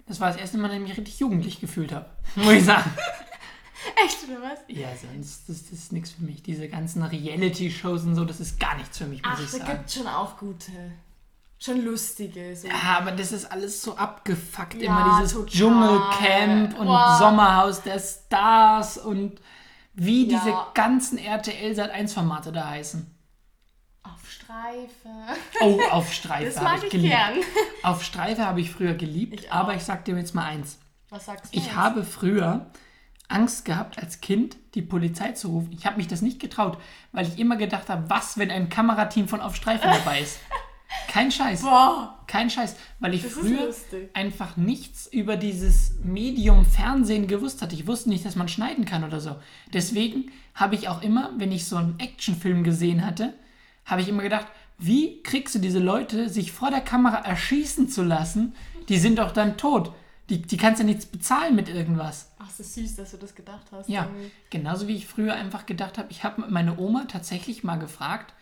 [0.08, 2.06] Das war das erste Mal, dass ich mich richtig jugendlich gefühlt habe.
[2.36, 2.92] Muss ich sagen.
[4.06, 4.60] Echt, oder was?
[4.68, 6.42] Ja, sonst das, das ist nichts für mich.
[6.44, 9.58] Diese ganzen Reality-Shows und so, das ist gar nichts für mich, muss Ach, ich da
[9.60, 9.72] sagen.
[9.78, 10.72] gibt schon auch gute.
[11.60, 12.56] Schon lustige.
[12.56, 12.68] So.
[12.68, 14.76] Ja, aber das ist alles so abgefuckt.
[14.76, 15.50] Ja, Immer dieses total.
[15.50, 17.16] Dschungelcamp und Boah.
[17.20, 19.40] Sommerhaus der Stars und
[19.94, 20.40] wie Ja.
[20.40, 23.10] diese ganzen RTL Sat 1 Formate da heißen.
[24.48, 25.10] Auf Streife.
[25.62, 27.12] Oh, auf Streife Das habe mag ich geliebt.
[27.14, 27.34] gern.
[27.84, 30.80] Auf Streife habe ich früher geliebt, Ich aber ich sag dir jetzt mal eins.
[31.10, 31.58] Was sagst du?
[31.58, 31.76] Ich jetzt?
[31.76, 32.68] habe früher
[33.28, 35.72] Angst gehabt, als Kind die Polizei zu rufen.
[35.72, 36.78] Ich habe mich das nicht getraut,
[37.12, 40.40] weil ich immer gedacht habe, was, wenn ein Kamerateam von Auf Streife dabei ist.
[41.08, 41.62] Kein Scheiß.
[41.62, 42.20] Boah.
[42.28, 43.74] Kein Scheiß, weil ich Das früher
[44.14, 47.76] einfach nichts über dieses Medium Fernsehen gewusst hatte.
[47.76, 49.36] Ich wusste nicht, dass man schneiden kann oder so.
[49.74, 53.34] Deswegen habe ich auch immer, wenn ich so einen Actionfilm gesehen hatte,
[53.86, 58.04] habe ich immer gedacht, wie kriegst du diese Leute, sich vor der Kamera erschießen zu
[58.04, 58.54] lassen?
[58.90, 59.94] Die sind doch dann tot.
[60.30, 62.32] Die, die kannst ja nichts bezahlen mit irgendwas.
[62.40, 63.88] Ach, so süß, dass du das gedacht hast.
[63.88, 64.32] Ja, irgendwie.
[64.50, 68.34] genauso wie ich früher einfach gedacht habe, ich habe meine Oma tatsächlich mal gefragt,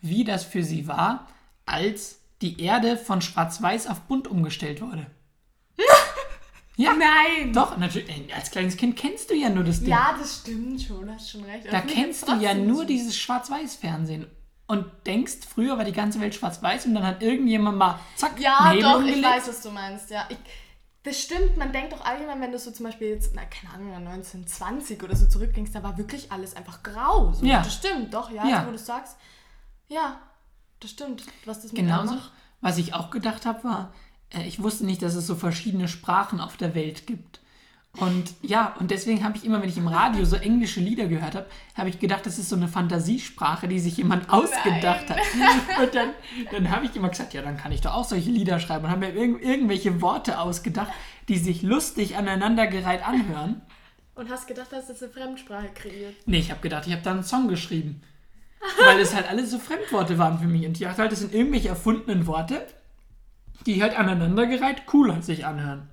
[0.00, 1.26] wie das für sie war,
[1.66, 5.06] als die Erde von schwarz-weiß auf bunt umgestellt wurde.
[6.76, 7.52] ja, Nein!
[7.52, 8.08] doch, natürlich.
[8.08, 9.88] äh, Als kleines Kind kennst du ja nur das Ding.
[9.90, 11.66] Ja, das stimmt schon, hast schon recht.
[11.72, 14.26] da kennst du ja nur dieses Schwarz-Weiß-Fernsehen.
[14.72, 18.72] Und denkst, früher war die ganze Welt schwarz-weiß und dann hat irgendjemand mal, zack, Ja,
[18.72, 19.24] doch, ich umgelegt.
[19.24, 20.24] weiß, was du meinst, ja.
[20.30, 20.38] Ich,
[21.02, 23.92] das stimmt, man denkt doch allgemein, wenn du so zum Beispiel jetzt, na, keine Ahnung,
[23.92, 27.32] an 1920 oder so zurückdenkst, da war wirklich alles einfach grau.
[27.34, 27.44] So.
[27.44, 27.58] Ja.
[27.62, 28.56] Das stimmt, doch, ja, Ja.
[28.58, 29.16] jetzt, wo du sagst.
[29.88, 30.20] Ja,
[30.80, 31.24] das stimmt.
[31.44, 32.16] Was das mit Genauso.
[32.62, 33.92] Was ich auch gedacht habe, war,
[34.30, 37.40] äh, ich wusste nicht, dass es so verschiedene Sprachen auf der Welt gibt.
[37.98, 41.34] Und ja, und deswegen habe ich immer, wenn ich im Radio so englische Lieder gehört
[41.34, 45.18] habe, habe ich gedacht, das ist so eine Fantasiesprache, die sich jemand ausgedacht hat.
[45.78, 46.10] Und dann,
[46.50, 48.86] dann habe ich immer gesagt, ja, dann kann ich doch auch solche Lieder schreiben.
[48.86, 50.90] Und habe mir irg irgendwelche Worte ausgedacht,
[51.28, 53.60] die sich lustig aneinandergereiht anhören.
[54.14, 56.14] Und hast gedacht, dass das eine Fremdsprache kreiert.
[56.24, 58.02] Nee, ich habe gedacht, ich habe da einen Song geschrieben.
[58.84, 60.66] Weil es halt alles so Fremdworte waren für mich.
[60.66, 62.66] Und ich dachte halt, das sind irgendwelche erfundenen Worte,
[63.66, 65.90] die halt aneinandergereiht cool sich anhören.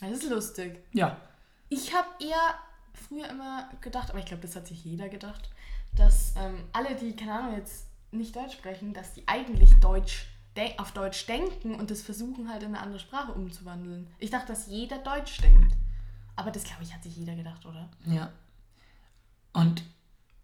[0.00, 0.78] Das ist lustig.
[0.92, 1.16] Ja.
[1.70, 2.54] Ich habe eher
[2.92, 5.48] früher immer gedacht, aber ich glaube, das hat sich jeder gedacht,
[5.96, 10.76] dass ähm, alle, die, keine Ahnung, jetzt nicht Deutsch sprechen, dass die eigentlich Deutsch de-
[10.78, 14.08] auf Deutsch denken und das versuchen halt in eine andere Sprache umzuwandeln.
[14.18, 15.72] Ich dachte, dass jeder Deutsch denkt.
[16.36, 17.88] Aber das, glaube ich, hat sich jeder gedacht, oder?
[18.06, 18.30] Ja.
[19.52, 19.82] Und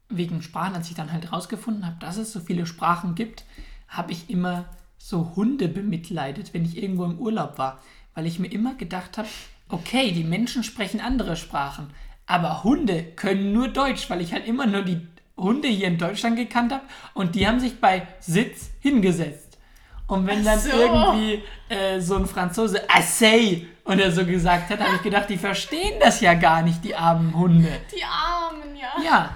[0.08, 3.44] wegen Sprachen, als ich dann halt rausgefunden habe, dass es so viele Sprachen gibt,
[3.88, 4.66] habe ich immer
[4.98, 7.82] so Hunde bemitleidet, wenn ich irgendwo im Urlaub war.
[8.14, 9.28] Weil ich mir immer gedacht habe,
[9.68, 11.90] okay, die Menschen sprechen andere Sprachen,
[12.26, 16.36] aber Hunde können nur Deutsch, weil ich halt immer nur die Hunde hier in Deutschland
[16.36, 19.58] gekannt habe und die haben sich bei Sitz hingesetzt.
[20.06, 20.70] Und wenn dann so.
[20.70, 25.94] irgendwie äh, so ein Franzose Assay oder so gesagt hat, habe ich gedacht, die verstehen
[26.00, 27.68] das ja gar nicht, die armen Hunde.
[27.94, 29.04] Die Armen, ja.
[29.04, 29.30] Ja.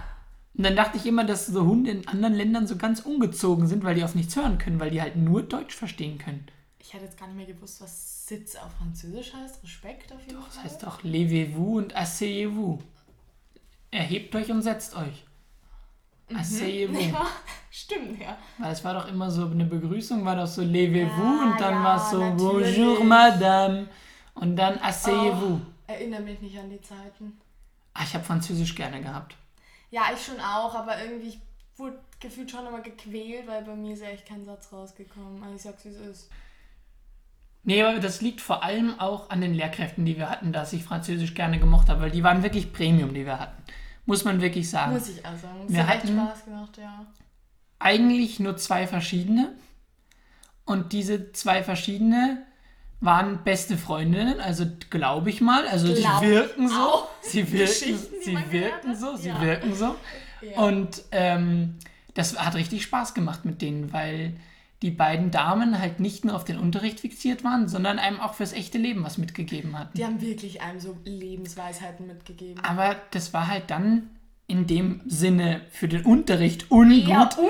[0.56, 3.82] Und dann dachte ich immer, dass so Hunde in anderen Ländern so ganz ungezogen sind,
[3.82, 6.46] weil die auf nichts hören können, weil die halt nur Deutsch verstehen können.
[6.90, 9.62] Ich hätte jetzt gar nicht mehr gewusst, was Sitz auf Französisch heißt.
[9.62, 10.64] Respekt auf jeden Das Fall.
[10.64, 12.80] heißt auch levez-vous und asseyez-vous.
[13.92, 15.24] Erhebt euch und setzt euch.
[16.34, 17.12] Asseyez-vous.
[17.12, 17.26] Ja,
[17.70, 18.36] stimmt, ja.
[18.58, 21.74] Weil es war doch immer so, eine Begrüßung war doch so levez-vous Ja, und dann
[21.74, 22.76] ja, war es so natürlich.
[22.76, 23.88] bonjour madame
[24.34, 25.60] und dann asseyez-vous.
[25.86, 27.38] Erinnere mich nicht an die Zeiten.
[27.94, 29.36] Ah, ich habe Französisch gerne gehabt.
[29.92, 31.40] Ja, ich schon auch, aber irgendwie ich
[31.76, 35.40] wurde gefühlt schon immer gequält, weil bei mir ist ja echt kein Satz rausgekommen.
[35.44, 36.30] Also ich sag's wie es ist.
[37.62, 40.82] Nee, aber das liegt vor allem auch an den Lehrkräften, die wir hatten, dass ich
[40.82, 43.62] Französisch gerne gemocht habe, weil die waren wirklich Premium, die wir hatten.
[44.06, 44.92] Muss man wirklich sagen.
[44.94, 45.64] Muss ich auch sagen.
[45.68, 47.06] Wir hat hatten- Spaß gemacht, ja.
[47.78, 49.52] Eigentlich nur zwei verschiedene.
[50.64, 52.42] Und diese zwei verschiedene
[53.00, 55.66] waren beste Freundinnen, also glaube ich mal.
[55.66, 56.74] Also Glaub sie wirken so.
[56.74, 57.08] auch.
[57.22, 59.40] Sie wirken, die sie wirken so, sie Ja.
[59.40, 59.96] wirken so.
[60.42, 60.60] Ja.
[60.60, 61.76] Und ähm,
[62.14, 64.34] das hat richtig Spaß gemacht mit denen, weil
[64.82, 68.52] die beiden Damen halt nicht nur auf den Unterricht fixiert waren, sondern einem auch fürs
[68.52, 69.96] echte Leben was mitgegeben hatten.
[69.96, 72.62] Die haben wirklich einem so Lebensweisheiten mitgegeben.
[72.64, 74.08] Aber das war halt dann
[74.46, 77.44] in dem Sinne für den Unterricht ungut, Ja, wenn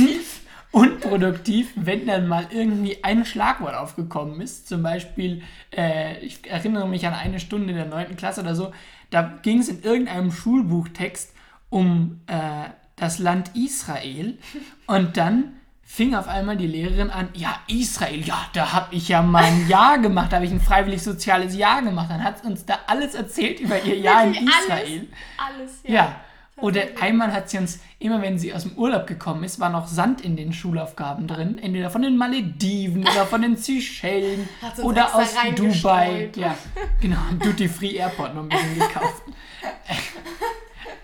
[0.00, 0.40] unproduktiv.
[0.72, 4.66] unproduktiv, wenn dann mal irgendwie ein Schlagwort aufgekommen ist.
[4.68, 5.42] Zum Beispiel,
[5.76, 8.16] äh, ich erinnere mich an eine Stunde in der 9.
[8.16, 8.72] Klasse oder so,
[9.10, 11.32] da ging es in irgendeinem Schulbuchtext
[11.70, 14.38] um äh, das Land Israel
[14.86, 15.52] und dann
[15.94, 19.68] fing auf einmal die Lehrerin an, ja, Israel, ja, da habe ich ja mal ein
[19.68, 22.08] Jahr gemacht, da habe ich ein freiwillig soziales Jahr gemacht.
[22.10, 25.08] Dann hat uns da alles erzählt über ihr Jahr in Israel.
[25.36, 26.16] Alles, Ja.
[26.56, 29.88] Oder einmal hat sie uns, immer wenn sie aus dem Urlaub gekommen ist, war noch
[29.88, 31.58] Sand in den Schulaufgaben drin.
[31.58, 34.48] Entweder von den Malediven oder von den Seychellen
[34.82, 35.34] oder aus.
[35.56, 36.30] Dubai.
[36.36, 36.56] Ja,
[37.00, 37.18] genau.
[37.40, 39.22] Duty Free Airport noch ein bisschen gekauft.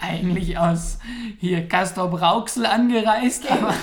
[0.00, 0.98] Eigentlich aus
[1.38, 3.74] hier Castrop Rauxel angereist, aber,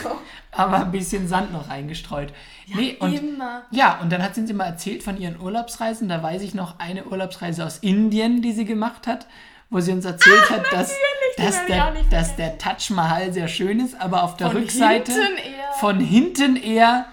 [0.58, 2.34] aber ein bisschen Sand noch reingestreut.
[2.67, 3.63] nee, und immer.
[3.72, 6.10] ja, und dann hat sie uns immer erzählt von ihren Urlaubsreisen.
[6.10, 9.28] Da weiß ich noch eine Urlaubsreise aus Indien, die sie gemacht hat,
[9.70, 10.93] wo sie uns erzählt hat, dass,
[11.38, 15.38] dass, der, dass der Taj Mahal sehr schön ist, aber auf der Von Rückseite hinten
[15.80, 17.06] von hinten eher,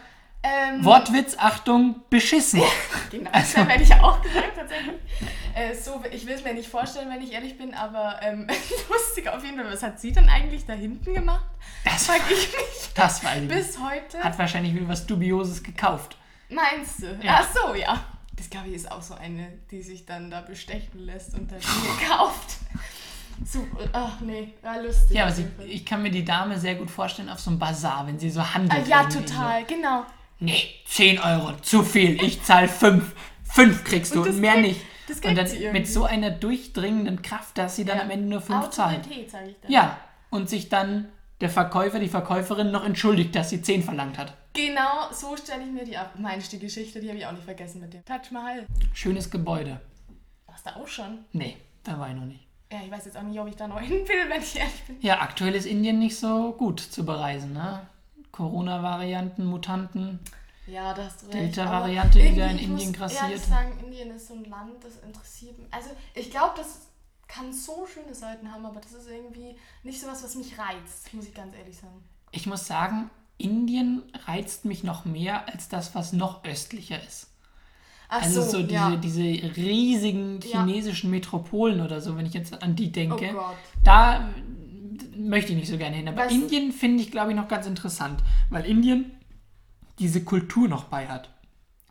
[0.43, 2.61] Ähm, Wortwitz, Achtung, beschissen.
[3.11, 4.95] Genau, Also- das hätte ich auch gesagt tatsächlich.
[5.55, 8.47] Äh, so, ich will es mir nicht vorstellen, wenn ich ehrlich bin, aber ähm,
[8.91, 9.73] lustig auf jeden Fall.
[9.73, 11.45] Was hat sie dann eigentlich da hinten gemacht?
[11.85, 13.49] Das, Frag ich mich das nicht.
[13.49, 14.19] bis heute.
[14.23, 16.17] Hat wahrscheinlich wieder was Dubioses gekauft.
[16.49, 17.19] Meinst du?
[17.23, 17.41] Ja.
[17.43, 18.05] Ach so, ja.
[18.37, 21.61] Das glaube ich ist auch so eine, die sich dann da bestechen lässt und dann
[21.61, 22.57] Dinge kauft.
[23.45, 23.89] Super.
[23.93, 25.17] Ach nee, war lustig.
[25.17, 28.07] Ja, aber sie, ich kann mir die Dame sehr gut vorstellen auf so einem Bazar,
[28.07, 28.73] wenn sie so handelt.
[28.73, 30.01] ah, ja, total, genau.
[30.01, 30.07] So.
[30.41, 32.23] Nee, 10 Euro, zu viel.
[32.23, 33.05] Ich zahle 5.
[33.55, 34.81] 5 kriegst du Und und mehr kriegt- nicht.
[35.09, 38.03] Das und dann mit so einer durchdringenden Kraft, dass sie dann Ja.
[38.05, 39.01] am Ende nur 5 zahlt.
[39.01, 39.71] Autorität, sage ich dann.
[39.71, 39.99] Ja,
[40.31, 41.09] und sich dann
[41.41, 44.35] der Verkäufer, die Verkäuferin noch entschuldigt, dass sie 10 verlangt hat.
[44.55, 46.13] Genau, so stelle ich mir die ab.
[46.19, 48.67] Meinst du die Geschichte, die habe ich auch nicht vergessen mit dem Taj Mahal.
[48.93, 49.81] Schönes Gebäude.
[50.47, 51.19] Warst du auch schon?
[51.33, 52.47] Nee, da war ich noch nicht.
[52.73, 54.83] Ja, ich weiß jetzt auch nicht, ob ich da noch hin will, wenn ich ehrlich
[54.87, 54.97] bin.
[55.01, 57.81] Ja, aktuell ist Indien nicht so gut zu bereisen, ne?
[58.33, 60.21] Corona-Varianten, Mutanten.
[60.67, 61.37] Ja, das hast du recht.
[61.57, 63.23] Delta-Variante, die da in ich Indien muss grassiert.
[63.25, 65.67] ehrlich sagen, Indien ist so ein Land, das interessiert mich.
[65.73, 66.89] Also, ich glaube, das
[67.29, 71.13] kann so schöne Seiten haben, aber das ist irgendwie nicht so was, was mich reizt,
[71.13, 72.03] muss ich ganz ehrlich sagen.
[72.33, 77.29] Ich muss sagen, Indien reizt mich noch mehr als das, was noch östlicher ist.
[78.09, 78.97] Ach Also so, so diese, ja.
[78.97, 79.23] diese
[79.57, 80.65] riesigen Ja.
[80.65, 83.57] chinesischen Metropolen oder so, wenn ich jetzt an die Oh denke, Gott.
[83.83, 84.29] da
[85.17, 86.07] möchte ich nicht so gerne hin.
[86.09, 89.13] Aber Was- Indien finde ich, glaube ich, noch ganz interessant, weil Indien
[89.99, 91.31] diese Kultur noch bei hat.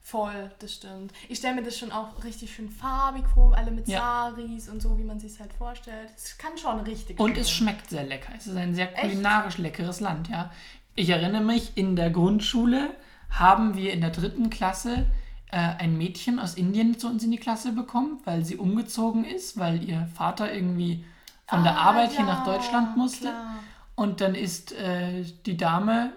[0.01, 1.13] Voll, das stimmt.
[1.29, 4.31] Ich stelle mir das schon auch richtig schön farbig vor, alle mit Ja.
[4.35, 6.09] Saris und so, wie man sich halt vorstellt.
[6.15, 8.33] Es kann schon richtig Und schön es schmeckt sehr lecker.
[8.37, 10.51] Es ist ein sehr kulinarisch leckeres Land, ja.
[10.95, 12.91] Ich erinnere mich, in der Grundschule
[13.29, 15.05] haben wir in der dritten Klasse
[15.51, 19.57] äh, ein Mädchen aus Indien zu uns in die Klasse bekommen, weil sie umgezogen ist,
[19.57, 21.05] weil ihr Vater irgendwie
[21.47, 23.29] von der Ah, Arbeit hier ja, nach Deutschland musste.
[23.29, 23.55] klar.
[23.95, 26.11] Und dann ist äh, die Dame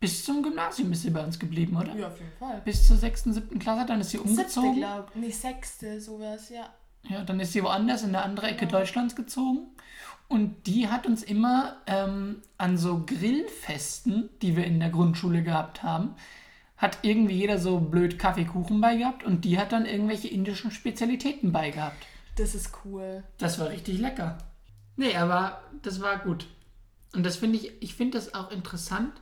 [0.00, 1.94] bis zum Gymnasium ist sie bei uns geblieben, oder?
[1.94, 2.62] Ja, auf jeden Fall.
[2.64, 4.76] Bis zur sechsten, siebten Klasse, dann ist sie Siebte, umgezogen.
[4.76, 6.70] glaub Nee, sechste, sowas, ja.
[7.08, 9.68] Ja, dann ist sie woanders in der andere Ecke Deutschlands gezogen.
[10.28, 15.82] Und die hat uns immer ähm, an so Grillfesten, die wir in der Grundschule gehabt
[15.82, 16.14] haben,
[16.76, 21.52] hat irgendwie jeder so blöd Kaffeekuchen bei gehabt und die hat dann irgendwelche indischen Spezialitäten
[21.52, 22.06] bei gehabt.
[22.36, 23.22] Das ist cool.
[23.36, 24.38] Das war richtig lecker.
[24.96, 26.46] Nee, aber das war gut.
[27.14, 29.12] Und das finde ich, ich finde das auch interessant,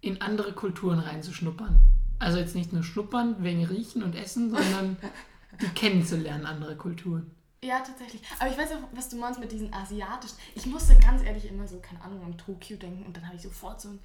[0.00, 1.80] in andere Kulturen reinzuschnuppern.
[2.18, 4.96] Also jetzt nicht nur schnuppern wegen Riechen und Essen, sondern
[5.60, 7.30] die kennenzulernen, andere Kulturen.
[7.62, 8.22] Ja, tatsächlich.
[8.38, 10.36] Aber ich weiß auch, was du meinst mit diesen asiatischen.
[10.54, 13.42] Ich musste ganz ehrlich immer so, keine Ahnung, an Tokio denken und dann habe ich
[13.42, 13.98] sofort so ein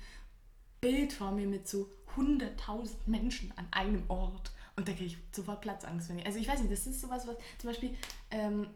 [0.82, 4.51] Bild vor mir mit so 100.000 Menschen an einem Ort.
[4.75, 6.10] Und da kriege ich sofort Platzangst.
[6.10, 7.95] Wenn ich, also ich weiß nicht, das ist sowas, was zum Beispiel
[8.32, 8.67] ähm,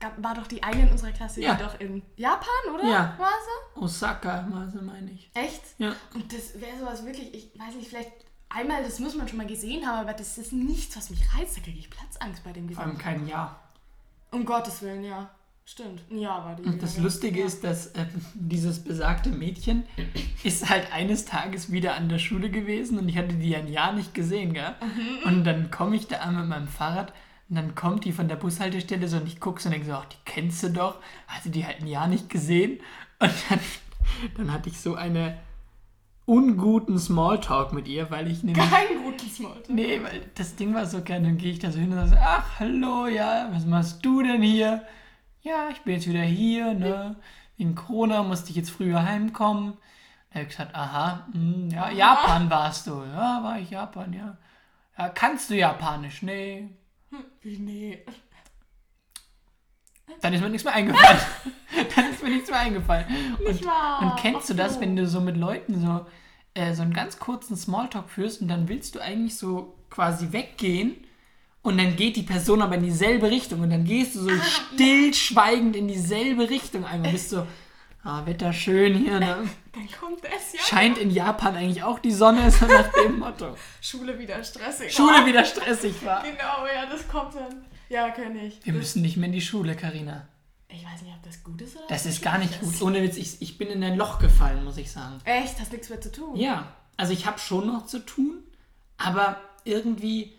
[0.00, 1.54] gab, war doch die eine in unserer Klasse, Ja.
[1.54, 2.84] die doch in Japan, oder?
[2.84, 3.14] Ja.
[3.18, 3.32] War
[3.74, 3.80] sie?
[3.80, 5.30] Osaka, also meine ich.
[5.34, 5.62] Echt?
[5.78, 5.94] Ja.
[6.14, 8.12] Und das wäre sowas wirklich, ich weiß nicht, vielleicht
[8.48, 11.56] einmal, das muss man schon mal gesehen haben, aber das ist nichts, was mich reizt.
[11.56, 13.60] Da kriege ich Platzangst bei dem Vor allem kein Jahr.
[14.30, 15.30] Um Gottes Willen, ja.
[15.66, 16.02] Stimmt.
[16.10, 16.62] Ja, war die.
[16.64, 17.46] Und das ja, Lustige ja.
[17.46, 18.04] ist, dass äh,
[18.34, 19.84] dieses besagte Mädchen
[20.42, 23.94] ist halt eines Tages wieder an der Schule gewesen und ich hatte die ein Jahr
[23.94, 24.74] nicht gesehen, gell?
[24.82, 25.26] Mhm.
[25.26, 27.14] Und dann komme ich da an mit meinem Fahrrad
[27.48, 29.92] und dann kommt die von der Bushaltestelle so und ich gucke so und denke so,
[29.92, 30.96] ach, die kennst du doch.
[31.26, 32.80] Hatte die halt ein Jahr nicht gesehen.
[33.18, 33.60] Und dann,
[34.36, 35.38] dann hatte ich so eine
[36.26, 38.68] unguten Smalltalk mit ihr, weil ich nämlich...
[38.70, 39.68] Kein gutes Smalltalk.
[39.68, 41.22] Nee, weil das Ding war so geil.
[41.22, 44.42] Dann gehe ich da so hin und sage, ach, hallo, ja, was machst du denn
[44.42, 44.82] hier?
[45.42, 47.16] Ja, ich bin jetzt wieder hier, ne?
[47.58, 49.74] Wegen Corona musste ich jetzt früher heimkommen.
[50.30, 53.02] Da habe ich gesagt, aha, hm, ja, Japan warst du.
[53.04, 54.38] Ja, war ich Japan, ja.
[54.96, 56.22] Ja, kannst du Japanisch?
[56.22, 56.70] Nee.
[57.42, 57.98] Wie nee.
[60.20, 61.20] Dann ist mir nichts mehr eingefallen.
[61.96, 63.06] Dann ist mir nichts mehr eingefallen.
[63.38, 64.02] Nicht Und, wahr?
[64.02, 66.06] und kennst du das, wenn du so mit Leuten so,
[66.54, 70.96] äh, so einen ganz kurzen Smalltalk führst und dann willst du eigentlich so quasi weggehen
[71.62, 75.74] und dann geht die Person aber in dieselbe Richtung und dann gehst du so stillschweigend
[75.76, 77.12] in dieselbe Richtung einmal.
[77.12, 77.46] Bist so,
[78.04, 79.48] ah, Wetter schön hier, ne?
[79.72, 80.60] Dann kommt es ja.
[80.60, 83.56] Scheint in Japan eigentlich auch die Sonne, so nach dem Motto.
[83.80, 84.92] Schule wieder stressig.
[84.94, 86.22] Schule wieder stressig war.
[86.22, 87.64] Genau, ja, das kommt dann.
[87.88, 88.64] Ja, kenn ich.
[88.64, 90.28] Wir müssen nicht mehr in die Schule, Karina.
[90.68, 92.82] Ich weiß nicht, ob das gut ist oder Das ist gar nicht gut.
[92.82, 95.20] Ohne Witz, ich, ich bin in ein Loch gefallen, muss ich sagen.
[95.24, 95.60] Echt?
[95.60, 96.36] Hast nichts mehr zu tun?
[96.36, 98.42] Ja, also ich habe schon noch zu tun,
[98.96, 100.32] aber irgendwie,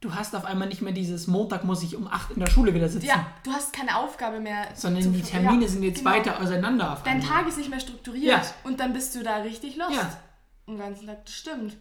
[0.00, 2.74] du hast auf einmal nicht mehr dieses Montag muss ich um 8 in der Schule
[2.74, 3.06] wieder sitzen.
[3.06, 4.68] Ja, du hast keine Aufgabe mehr.
[4.74, 6.10] Sondern die Termine ja, sind jetzt genau.
[6.10, 7.28] weiter auseinander Dein einmal.
[7.28, 8.42] Tag ist nicht mehr strukturiert Ja.
[8.64, 9.94] und dann bist du da richtig lost.
[9.96, 10.10] Ja.
[10.66, 11.76] Den ganzen Tag, das stimmt.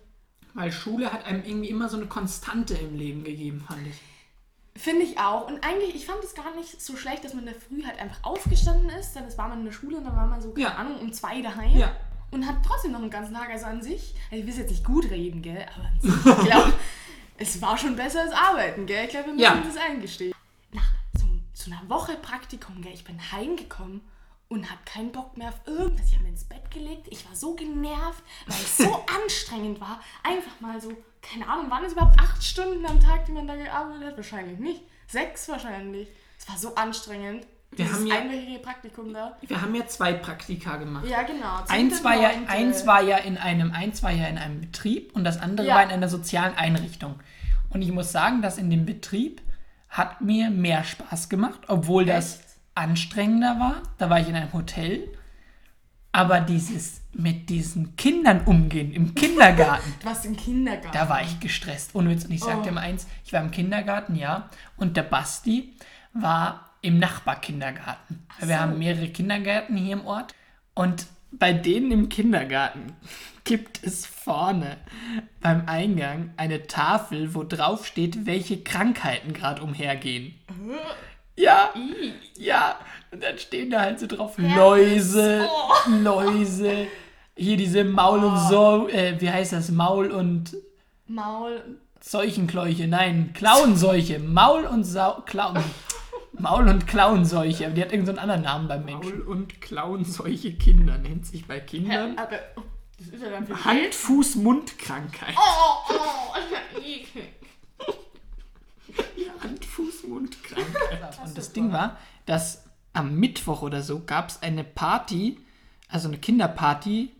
[0.53, 4.01] Weil Schule hat einem irgendwie immer so eine Konstante im Leben gegeben, fand ich.
[4.81, 5.47] Finde ich auch.
[5.47, 7.99] Und eigentlich, ich fand es gar nicht so schlecht, dass man in der Früh halt
[7.99, 9.15] einfach aufgestanden ist.
[9.15, 10.75] Dann war man in der Schule und dann war man so, keine Ja.
[10.75, 11.75] Ahnung, um zwei daheim.
[11.77, 11.95] Ja.
[12.29, 13.49] Und hat trotzdem noch einen ganzen Tag.
[13.49, 15.65] Also an sich, ich will es jetzt nicht gut reden, gell?
[15.75, 16.73] Aber ich glaube,
[17.37, 19.05] es war schon besser als arbeiten, gell?
[19.05, 19.55] Ich glaube, wir müssen Ja.
[19.65, 20.33] das eingestehen.
[20.71, 22.93] Nach so, so einer Woche Praktikum, gell?
[22.93, 24.01] Ich bin heimgekommen
[24.49, 26.07] und hatte keinen Bock mehr auf irgendwas.
[26.07, 27.07] Ich habe mich ins Bett gelegt.
[27.09, 30.01] Ich war so genervt, weil es so anstrengend war.
[30.23, 33.55] Einfach mal so, keine Ahnung, waren es überhaupt acht Stunden am Tag, die man da
[33.55, 34.17] gearbeitet hat?
[34.17, 34.81] Wahrscheinlich nicht.
[35.07, 36.07] Sechs wahrscheinlich.
[36.39, 37.45] Es war so anstrengend.
[37.71, 39.37] Wir Dieses haben ja- einwöchige Praktikum da.
[39.45, 41.05] Wir haben ja zwei Praktika gemacht.
[41.07, 41.63] Ja, genau.
[41.67, 45.23] Eins war, ja, eins war ja in einem, eins war ja in einem Betrieb und
[45.23, 45.75] das andere Ja.
[45.75, 47.15] war in einer sozialen Einrichtung.
[47.69, 49.41] Und ich muss sagen, dass in dem Betrieb
[49.89, 52.45] hat mir mehr Spaß gemacht, obwohl das Echt?
[52.75, 53.83] anstrengender war.
[53.97, 55.07] Da war ich in einem Hotel.
[56.11, 60.89] Aber dieses mit diesen Kindern umgehen im Kindergarten, Du warst im Kindergarten.
[60.97, 61.93] da war ich gestresst.
[61.95, 62.25] Ohne Witz.
[62.25, 62.61] Und ich sag Oh.
[62.63, 64.49] dir mal eins, ich war im Kindergarten, ja.
[64.77, 65.75] Und der Basti
[66.13, 68.25] war im Nachbarkindergarten.
[68.39, 68.61] Weil Wir so.
[68.61, 70.33] haben mehrere Kindergärten hier im Ort.
[70.73, 72.93] Und bei denen im Kindergarten
[73.43, 74.77] gibt es vorne
[75.41, 80.35] beim Eingang eine Tafel, wo drauf steht, welche Krankheiten gerade umhergehen.
[81.35, 81.73] Ja,
[82.37, 82.77] ja.
[83.11, 85.47] Und dann stehen da halt so drauf Läuse,
[85.87, 86.87] Läuse.
[87.35, 89.69] Hier diese Maul und so, äh, wie heißt das?
[89.69, 90.57] Maul und
[91.07, 91.77] Maul.
[92.01, 94.19] Seuchenkläuche, nein, Klauenseuche.
[94.19, 95.63] Maul und Sau Klauen.
[96.39, 97.65] Maul- und Klauenseuche.
[97.65, 99.19] Aber die hat irgendeinen so einen anderen Namen beim Menschen.
[99.19, 102.17] Maul- und Klauenseuche Kinder nennt sich bei Kindern.
[102.17, 102.61] Aber oh,
[102.97, 105.35] das ist ja dann für Hand, Fuß, Mundkrankheit.
[105.37, 107.33] Oh, oh, eklig.
[109.39, 111.19] Hand, Fuß, Mundkrankheit.
[111.23, 115.37] Und das Ding war, dass am Mittwoch oder so gab es eine Party,
[115.87, 117.11] also eine Kinderparty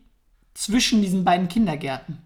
[0.54, 2.22] zwischen diesen beiden Kindergärten.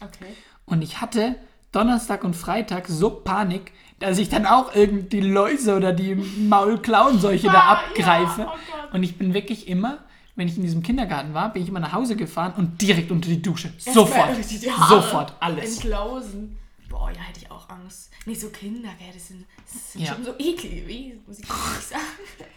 [0.00, 0.34] Okay.
[0.66, 1.36] Und ich hatte
[1.72, 7.46] Donnerstag und Freitag so Panik, dass ich dann auch irgendwie die Läuse oder die Maulklauenseuche
[7.46, 8.40] da Ah, abgreife.
[8.42, 9.98] ja, oh und ich bin wirklich immer,
[10.36, 13.28] wenn ich in diesem Kindergarten war, bin ich immer nach Hause gefahren und direkt unter
[13.28, 13.72] die Dusche.
[13.78, 14.30] Sofort.
[14.50, 15.34] Die Haare Sofort.
[15.40, 15.76] Alles.
[15.76, 16.56] Entlausen.
[16.88, 18.10] Boah, ja, hätte ich auch Angst.
[18.26, 20.14] Nee, so Kinder, gell, das sind, das sind Ja.
[20.14, 22.02] schon so Wesen, muss ich ehrlich sagen.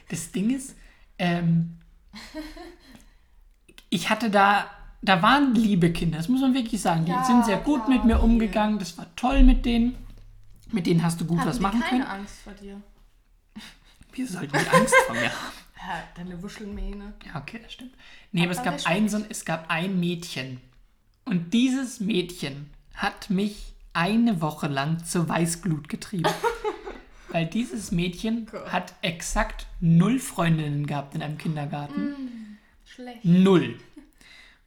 [0.10, 0.76] Das Ding ist,
[1.20, 1.78] ähm,
[3.90, 4.66] ich hatte da,
[5.02, 7.06] da waren liebe Kinder, das muss man wirklich sagen.
[7.06, 8.26] Die Ja, sind sehr gut klar, mit mir okay.
[8.26, 9.96] umgegangen, das war toll mit denen.
[10.72, 12.20] Mit denen hast du gut Hatten was machen keine können.
[12.20, 12.82] Angst vor dir.
[14.14, 15.54] Wir sollten die Angst vor mir haben.
[15.80, 17.14] Ja, deine Wuschelmähne.
[17.26, 17.94] Ja, okay, das stimmt.
[18.34, 20.60] Nee, aber es Aber gab, wer ein, so es gab ein Mädchen.
[21.24, 26.30] Und dieses Mädchen hat mich eine Woche lang zur Weißglut getrieben.
[27.30, 28.72] Weil dieses Mädchen Gott.
[28.72, 32.58] hat exakt null Freundinnen gehabt in einem Kindergarten.
[32.84, 33.24] Schlecht.
[33.24, 33.78] Null.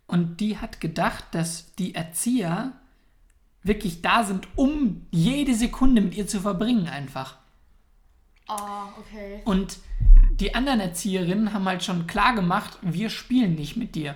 [0.07, 2.80] Und die hat gedacht, dass die Erzieher
[3.63, 7.37] wirklich da sind, um jede Sekunde mit ihr zu verbringen einfach.
[8.49, 9.43] Ah, okay.
[9.45, 9.79] Und
[10.41, 14.15] die anderen Erzieherinnen haben halt schon klar gemacht, wir spielen nicht mit dir.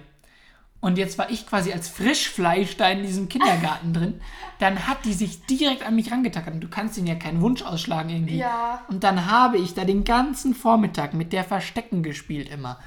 [0.81, 4.21] und jetzt war ich quasi als Frischfleisch da in diesem Kindergarten drin,
[4.59, 6.53] dann hat die sich direkt an mich rangetackert.
[6.53, 8.37] Und du kannst ihnen ja keinen Wunsch ausschlagen irgendwie.
[8.37, 8.83] Ja.
[8.89, 12.79] Und dann habe ich da den ganzen Vormittag mit der Verstecken gespielt immer.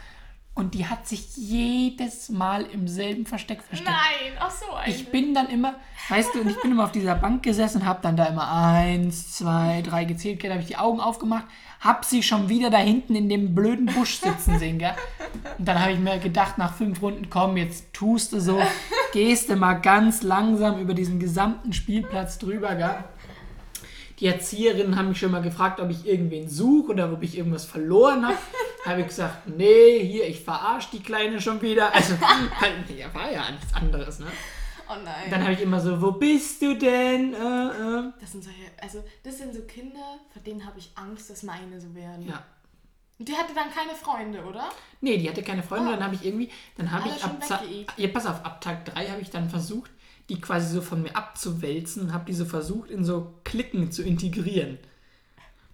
[0.57, 3.91] Und die hat sich jedes Mal im selben Versteck versteckt.
[3.91, 4.89] Nein, ach so ein.
[4.89, 5.75] Ich bin dann immer,
[6.09, 9.33] weißt du, und ich bin immer auf dieser Bank gesessen, habe dann da immer eins,
[9.33, 11.45] zwei, drei gezählt, dann habe ich die Augen aufgemacht,
[11.79, 14.95] hab sie schon wieder da hinten in dem blöden Busch sitzen sehen, gell?
[15.59, 18.59] Und dann habe ich mir gedacht, nach fünf Runden, komm, jetzt tust du so,
[19.13, 23.03] gehst du mal ganz langsam über diesen gesamten Spielplatz drüber, gell?
[24.19, 27.65] Die Erzieherinnen haben mich schon mal gefragt, ob ich irgendwen suche oder ob ich irgendwas
[27.65, 28.37] verloren habe.
[28.85, 31.93] habe ich gesagt, nee, hier, ich verarsche die Kleine schon wieder.
[31.93, 34.27] Also, halt, ja, war ja nichts anderes, ne?
[34.89, 35.29] oh nein.
[35.29, 37.33] Dann habe ich immer so, wo bist du denn?
[37.33, 38.11] Äh, äh.
[38.19, 41.79] das sind solche, also das sind so Kinder, vor denen habe ich Angst, dass meine
[41.79, 42.27] so werden.
[42.27, 42.43] Ja.
[43.19, 44.69] Und die hatte dann keine Freunde, oder?
[45.01, 45.89] Nee, die hatte keine Freunde.
[45.89, 45.91] Oh.
[45.91, 47.41] Dann habe ich irgendwie, dann habe ich ab,
[47.97, 49.89] ja, pass auf, ab Tag 3 habe ich dann versucht,
[50.29, 54.77] die quasi so von mir abzuwälzen, habe die so versucht, in so Klicken zu integrieren.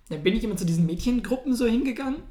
[0.10, 2.22] Dann bin ich immer zu diesen Mädchengruppen so hingegangen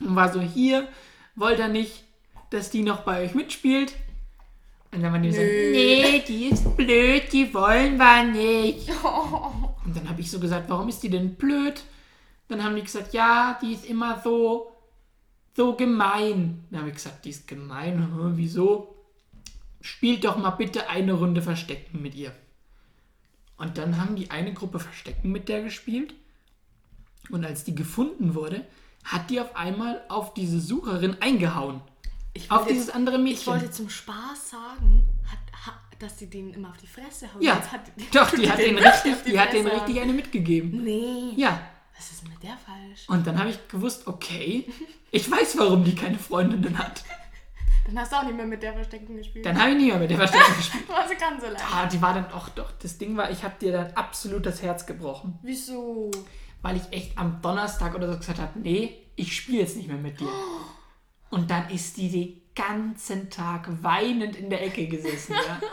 [0.00, 0.86] und war so, hier,
[1.34, 2.04] wollt ihr nicht,
[2.50, 3.94] dass die noch bei euch mitspielt?
[4.92, 5.70] Und dann waren die so, Nö.
[5.72, 8.88] nee, die ist blöd, die wollen wir nicht.
[9.84, 11.82] Und dann habe ich so gesagt, warum ist die denn blöd?
[12.48, 14.72] Dann haben die gesagt, ja, die ist immer so,
[15.54, 16.64] so gemein.
[16.70, 17.98] Dann habe ich gesagt, die ist gemein.
[17.98, 18.94] Hm, Wieso?
[19.80, 22.32] Spielt doch mal bitte eine Runde Verstecken mit ihr.
[23.56, 26.14] Und dann haben die eine Gruppe Verstecken mit der gespielt.
[27.30, 28.64] Und als die gefunden wurde,
[29.04, 31.80] hat die auf einmal auf diese Sucherin eingehauen.
[32.34, 33.46] Ich Auf wollte dieses jetzt- andere Ich Mädchen.
[33.52, 37.42] wollte zum Spaß sagen, hat, hat, dass sie den immer auf die Fresse hauen.
[37.42, 40.12] Ja, Jetzt hat die- doch, die hat den richtig, die die hat den richtig eine
[40.12, 40.84] mitgegeben.
[40.84, 41.32] Nee.
[41.36, 41.60] Ja,
[41.96, 43.08] Was ist mit der falsch?
[43.08, 44.66] und dann habe ich gewusst, okay,
[45.10, 47.02] ich weiß, warum die keine Freundinnen hat.
[47.88, 49.46] Dann hast du auch nicht mehr mit der Verstecken gespielt.
[49.46, 50.86] Dann habe ich nie mehr mit der Verstecken gespielt.
[50.90, 51.62] war sie ganz allein.
[51.72, 52.70] Ah, die war dann auch doch.
[52.82, 55.38] Das Ding war, ich habe dir dann absolut das Herz gebrochen.
[55.42, 56.10] Wieso?
[56.60, 59.96] Weil ich echt am Donnerstag oder so gesagt habe, nee, ich spiele jetzt nicht mehr
[59.96, 60.28] mit dir.
[61.30, 65.32] Und dann ist die den ganzen Tag weinend in der Ecke gesessen.
[65.34, 65.60] Ja?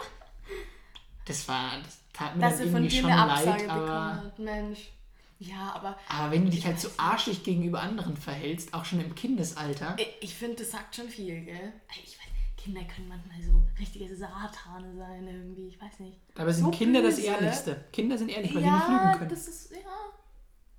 [1.27, 3.67] Das war, das tat mir Dass dann irgendwie dir schon leid.
[3.67, 4.37] Aber, hat.
[4.37, 4.91] Mensch.
[5.37, 9.15] Ja, aber aber wenn du dich halt so arschig gegenüber anderen verhältst, auch schon im
[9.15, 11.73] Kindesalter, ich, ich finde, das sagt schon viel, gell?
[12.03, 12.25] Ich weiß,
[12.65, 15.67] Kinder können manchmal so richtige Satane sein irgendwie.
[15.67, 16.17] Ich weiß nicht.
[16.33, 17.27] dabei sind so Kinder das böse.
[17.27, 17.85] Ehrlichste.
[17.93, 19.29] Kinder sind ehrlich, weil sie nicht lügen Ja, können.
[19.29, 19.77] das ist, ja,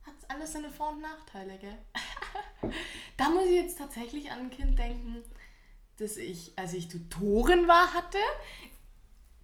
[0.02, 1.78] hat alles seine Vor- und Nachteile, gell?
[3.16, 5.22] da muss ich jetzt tatsächlich an ein Kind denken,
[5.98, 8.18] das ich, als ich Tutorin war, hatte.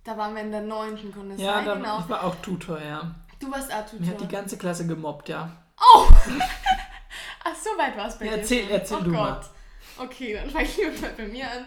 [0.03, 2.01] Da waren wir in der neunten, es ja, da, genau.
[2.01, 3.15] ich war auch Tutor, ja.
[3.43, 5.51] Du warst auch Mich hat die ganze Klasse gemobbt, ja.
[7.45, 8.39] Ach, so weit war es bei Ja, dir.
[8.39, 9.35] erzähl- erzähl oh du mal.
[9.35, 9.51] Gott.
[10.07, 11.65] Okay, dann fange ich mal bei mir an.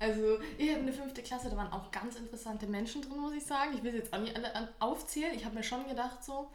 [0.00, 3.44] Also, ich habe eine fünfte Klasse, da waren auch ganz interessante Menschen drin, muss ich
[3.44, 3.74] sagen.
[3.74, 5.34] Ich will sie jetzt auch nicht alle aufzählen.
[5.34, 6.50] Ich habe mir schon gedacht, so,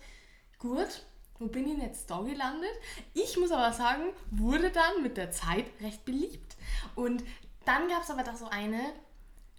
[0.59, 1.03] gut,
[1.39, 2.71] wo bin ich denn jetzt da gelandet?
[3.13, 6.55] Ich muss aber sagen, wurde dann mit der Zeit recht beliebt.
[6.95, 7.23] Und
[7.65, 8.79] dann gab es aber da so eine,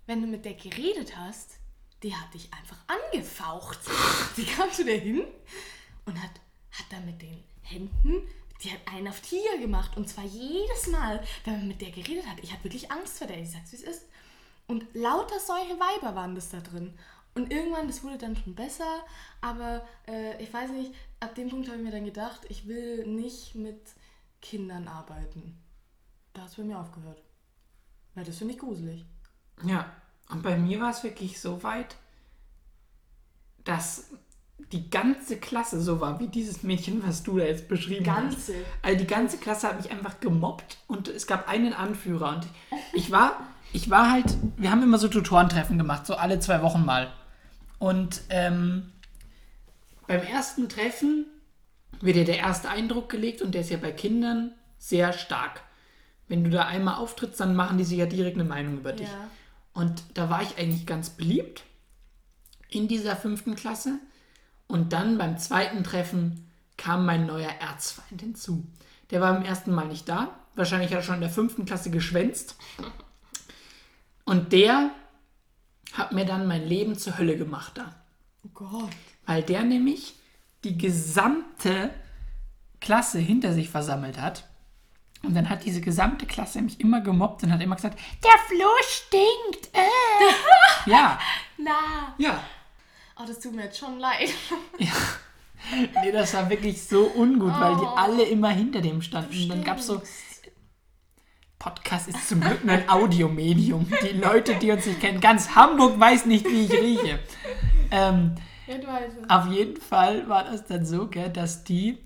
[0.07, 1.59] wenn du mit der geredet hast,
[2.05, 3.79] die hat dich einfach angefaucht.
[4.37, 5.25] Die kam zu dir hin
[6.05, 6.33] und hat,
[6.71, 8.29] hat dann mit den Händen,
[8.63, 9.97] die hat einen auf Tiger gemacht.
[9.97, 12.39] Und zwar jedes Mal, wenn man mit der geredet hat.
[12.43, 13.41] Ich hatte wirklich Angst vor der.
[13.41, 14.07] Ich sag's, wie es ist.
[14.67, 16.97] Und lauter solche Weiber waren das da drin.
[17.35, 19.05] Und irgendwann, das wurde dann schon besser,
[19.41, 23.05] aber äh, ich weiß nicht, ab dem Punkt habe ich mir dann gedacht, ich will
[23.07, 23.81] nicht mit
[24.41, 25.59] Kindern arbeiten.
[26.33, 27.23] Da hat es bei mir aufgehört.
[28.15, 29.05] Weil das finde ich gruselig.
[29.65, 29.91] Ja,
[30.31, 31.97] und bei mir war es wirklich so weit,
[33.65, 34.11] dass
[34.73, 38.23] die ganze Klasse so war wie dieses Mädchen, was du da jetzt beschrieben hast.
[38.23, 38.55] Ganze.
[38.83, 42.47] Also die ganze Klasse hat mich einfach gemobbt und es gab einen Anführer und
[42.93, 43.41] ich war,
[43.73, 47.13] ich war halt, wir haben immer so Tutorentreffen gemacht, so alle zwei Wochen mal.
[47.79, 48.93] Und ähm,
[50.07, 51.27] beim ersten Treffen
[52.01, 55.63] wird ja der erste Eindruck gelegt und der ist ja bei Kindern sehr stark.
[56.29, 59.09] Wenn du da einmal auftrittst, dann machen die sich ja direkt eine Meinung über dich.
[59.09, 59.29] Ja.
[59.75, 61.65] Und da war ich eigentlich ganz beliebt
[62.69, 63.99] in dieser fünften Klasse.
[64.67, 68.67] Und dann beim zweiten Treffen kam mein neuer Erzfeind hinzu.
[69.11, 70.39] Der war beim ersten Mal nicht da.
[70.55, 72.57] Wahrscheinlich hat er schon in der fünften Klasse geschwänzt.
[74.25, 74.91] Und der
[75.93, 77.95] hat mir dann mein Leben zur Hölle gemacht da.
[78.45, 78.91] Oh Gott.
[79.27, 80.15] Weil der nämlich
[80.65, 81.91] die gesamte
[82.81, 84.49] Klasse hinter sich versammelt hat.
[85.27, 88.69] Und dann hat diese gesamte Klasse mich immer gemobbt und hat immer gesagt, der Flo
[88.83, 89.69] stinkt.
[89.75, 89.81] Äh.
[90.91, 91.19] ja,
[91.59, 92.15] Na.
[92.19, 92.41] ja.
[93.17, 94.31] Oh, das tut mir jetzt schon leid.
[96.03, 97.95] Nee, das war wirklich so ungut, weil die Oh.
[97.97, 99.45] alle immer hinter dem standen.
[99.45, 100.03] Und dann gab es so
[101.59, 103.87] Podcast ist zum Glück nur ein Audiomedium.
[104.03, 107.19] Die Leute, die uns nicht kennen, ganz Hamburg weiß nicht, wie ich rieche.
[107.91, 108.35] Ähm,
[108.67, 109.31] Ja, du weißt es.
[109.31, 111.97] auf jeden Fall war das dann so, gell, dass die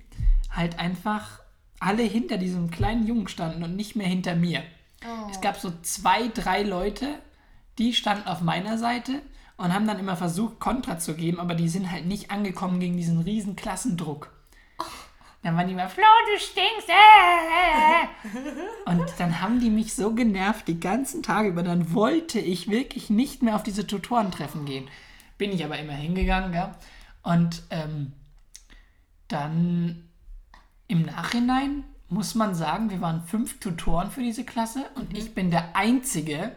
[0.50, 1.38] halt einfach
[1.80, 4.62] alle hinter diesem kleinen Jungen standen und nicht mehr hinter mir.
[5.04, 5.30] Oh.
[5.30, 7.18] Es gab so zwei, drei Leute,
[7.78, 9.22] die standen auf meiner Seite
[9.56, 12.96] und haben dann immer versucht, Kontra zu geben, aber die sind halt nicht angekommen gegen
[12.96, 14.32] diesen riesen Klassendruck.
[15.42, 16.88] Dann waren die immer, Flo, du stinkst.
[16.88, 16.92] Äh,
[18.24, 18.90] äh.
[18.90, 21.62] Und dann haben die mich so genervt die ganzen Tage über.
[21.62, 24.90] Dann wollte ich wirklich nicht mehr auf diese Tutorentreffen gehen.
[25.38, 26.74] Bin ich aber immer hingegangen, gell?
[27.22, 28.12] Und ähm,
[29.28, 30.07] dann
[30.89, 35.51] im Nachhinein muss man sagen, wir waren fünf Tutoren für diese Klasse und ich bin
[35.51, 36.53] der Einzige,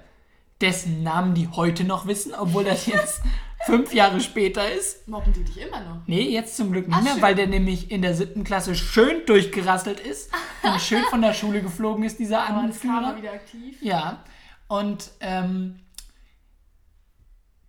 [0.61, 3.21] dessen Namen die heute noch wissen, obwohl das jetzt
[3.65, 5.07] fünf Jahre später ist.
[5.09, 5.97] Mobben die dich immer noch?
[6.07, 7.21] Nee, jetzt zum Glück nicht Ach, mehr, schön.
[7.21, 10.31] weil der nämlich in der siebten Klasse schön durchgerasselt ist
[10.63, 13.11] und schön von der Schule geflogen ist, dieser Aber das kam Anführer.
[13.11, 13.77] er wieder aktiv.
[13.81, 14.23] Ja,
[14.69, 15.79] und ähm,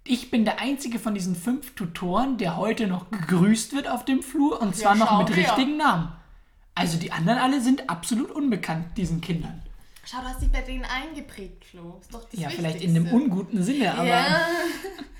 [0.05, 4.23] ich bin der einzige von diesen fünf Tutoren, der heute noch gegrüßt wird auf dem
[4.23, 5.37] Flur und zwar noch mit her.
[5.37, 6.13] richtigen Namen.
[6.75, 9.62] Also die anderen alle sind absolut unbekannt, diesen Kindern.
[10.05, 11.99] Schau, du hast dich bei denen eingeprägt, Flo.
[12.01, 12.57] Ist doch das Ja, Wichtigste.
[12.57, 14.49] vielleicht in einem unguten Sinne, aber Ja.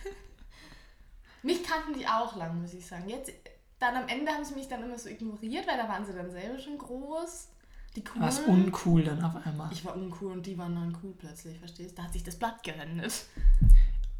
[1.43, 3.09] mich kannten die auch lang, muss ich sagen.
[3.09, 3.33] Jetzt,
[3.79, 6.31] dann am Ende haben sie mich dann immer so ignoriert, weil da waren sie dann
[6.31, 7.49] selber schon groß.
[7.95, 8.23] Die coolen.
[8.23, 9.69] war es uncool dann auf einmal.
[9.71, 11.99] ich war uncool und die waren dann cool plötzlich, verstehst?
[11.99, 13.27] Da hat sich das Blatt gewendet.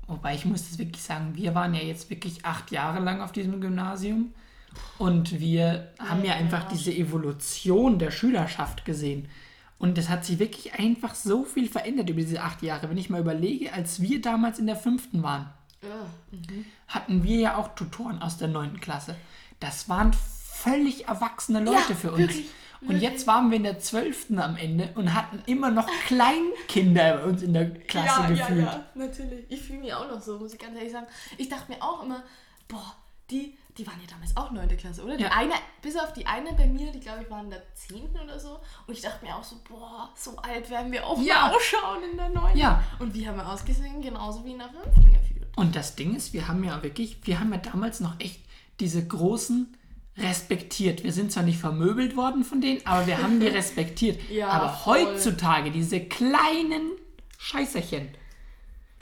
[0.07, 3.33] Wobei ich muss das wirklich sagen, wir waren ja jetzt wirklich acht Jahre lang auf
[3.33, 4.35] diesem Gymnasium
[4.99, 9.29] und wir haben ja einfach diese Evolution der Schülerschaft gesehen.
[9.79, 12.89] Und es hat sich wirklich einfach so viel verändert über diese acht Jahre.
[12.89, 15.51] Wenn ich mal überlege, als wir damals in der fünften waren,
[15.83, 16.65] Ugh.
[16.87, 19.17] hatten wir ja auch Tutoren aus der neunten Klasse.
[19.59, 22.19] Das waren völlig erwachsene Leute Ja, für uns.
[22.21, 22.47] wirklich,
[22.87, 27.25] Und jetzt waren wir in der zwölften am Ende und hatten immer noch Kleinkinder bei
[27.25, 28.61] uns in der Klasse ja, gefühlt.
[28.61, 29.45] Ja, ja, natürlich.
[29.49, 31.07] Ich fühle mich auch noch so, muss ich ganz ehrlich sagen.
[31.39, 32.23] Ich dachte mir auch immer,
[32.69, 32.95] boah,
[33.31, 34.77] die, die waren ja damals auch 9.
[34.77, 35.17] Klasse, oder?
[35.17, 35.31] Die Ja.
[35.33, 38.11] eine, bis auf die eine bei mir, die glaube ich waren in der 10.
[38.23, 38.61] oder so.
[38.87, 41.47] Und ich dachte mir auch so, boah, so alt werden wir auch Ja.
[41.49, 42.57] mal ausschauen in der 9.
[42.57, 42.83] Ja.
[42.99, 44.03] Und wie haben wir ausgesehen?
[44.03, 44.85] Genauso wie in der 5.
[44.95, 45.47] gefühlt.
[45.57, 48.41] Und das Ding ist, wir haben ja wirklich, wir haben ja damals noch echt
[48.81, 49.75] diese großen
[50.19, 51.03] respektiert.
[51.05, 54.21] Wir sind zwar nicht vermöbelt worden von denen, aber wir haben die respektiert.
[54.31, 54.99] Ja, aber voll.
[55.07, 56.91] heutzutage, diese kleinen
[57.39, 58.09] Scheißerchen,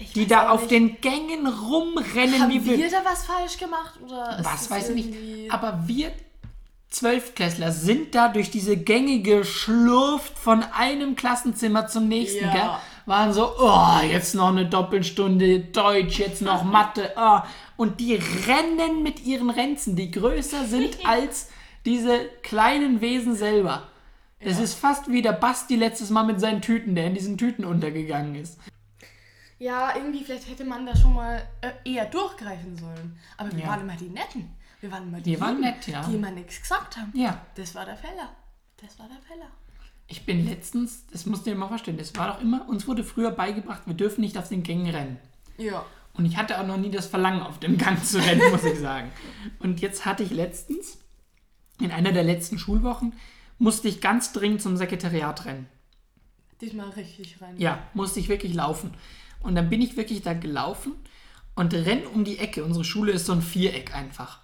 [0.00, 2.90] Ich die da auf nicht, den Gängen rumrennen, Haben wie wir wir.
[2.90, 3.98] da was falsch gemacht?
[4.04, 5.52] Oder Was weiß ich nicht.
[5.52, 6.10] Aber wir
[6.88, 12.52] Zwölfklässler sind da durch diese Gänge geschlurft von einem Klassenzimmer zum nächsten, Ja.
[12.52, 12.70] gell?
[13.06, 17.40] Waren so, oh, jetzt noch eine Doppelstunde Deutsch, jetzt noch Mathe, oh.
[17.76, 18.14] Und die
[18.46, 21.48] rennen mit ihren Ränzen, die größer sind als
[21.86, 23.84] diese kleinen Wesen selber.
[24.42, 27.64] Das ist fast wie der Basti letztes Mal mit seinen Tüten, der in diesen Tüten
[27.64, 28.58] untergegangen ist.
[29.60, 33.18] Ja, irgendwie, vielleicht hätte man da schon mal äh, eher durchgreifen sollen.
[33.36, 33.68] Aber wir Ja.
[33.68, 34.48] waren immer die Netten.
[34.80, 36.02] Wir waren immer die, Die waren nett, ja.
[36.08, 37.12] Die immer nichts gesagt haben.
[37.14, 37.44] Ja.
[37.54, 38.30] Das war der Feller.
[38.78, 39.50] Das war der Feller.
[40.08, 43.04] Ich bin letztens, das musst du dir mal vorstellen, das war doch immer, uns wurde
[43.04, 45.18] früher beigebracht, wir dürfen nicht auf den Gängen rennen.
[45.58, 45.84] Ja.
[46.14, 48.78] Und ich hatte auch noch nie das Verlangen, auf dem Gang zu rennen, muss ich
[48.80, 49.12] sagen.
[49.60, 50.98] Und jetzt hatte ich letztens,
[51.78, 53.12] in einer der letzten Schulwochen,
[53.58, 55.68] musste ich ganz dringend zum Sekretariat rennen.
[56.62, 57.56] Diesmal richtig rein.
[57.58, 58.92] Ja, musste ich wirklich laufen.
[59.40, 60.92] Und dann bin ich wirklich da gelaufen
[61.54, 62.64] und renn um die Ecke.
[62.64, 64.40] Unsere Schule ist so ein Viereck einfach.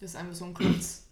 [0.00, 1.06] Das ist einfach so ein Klotz.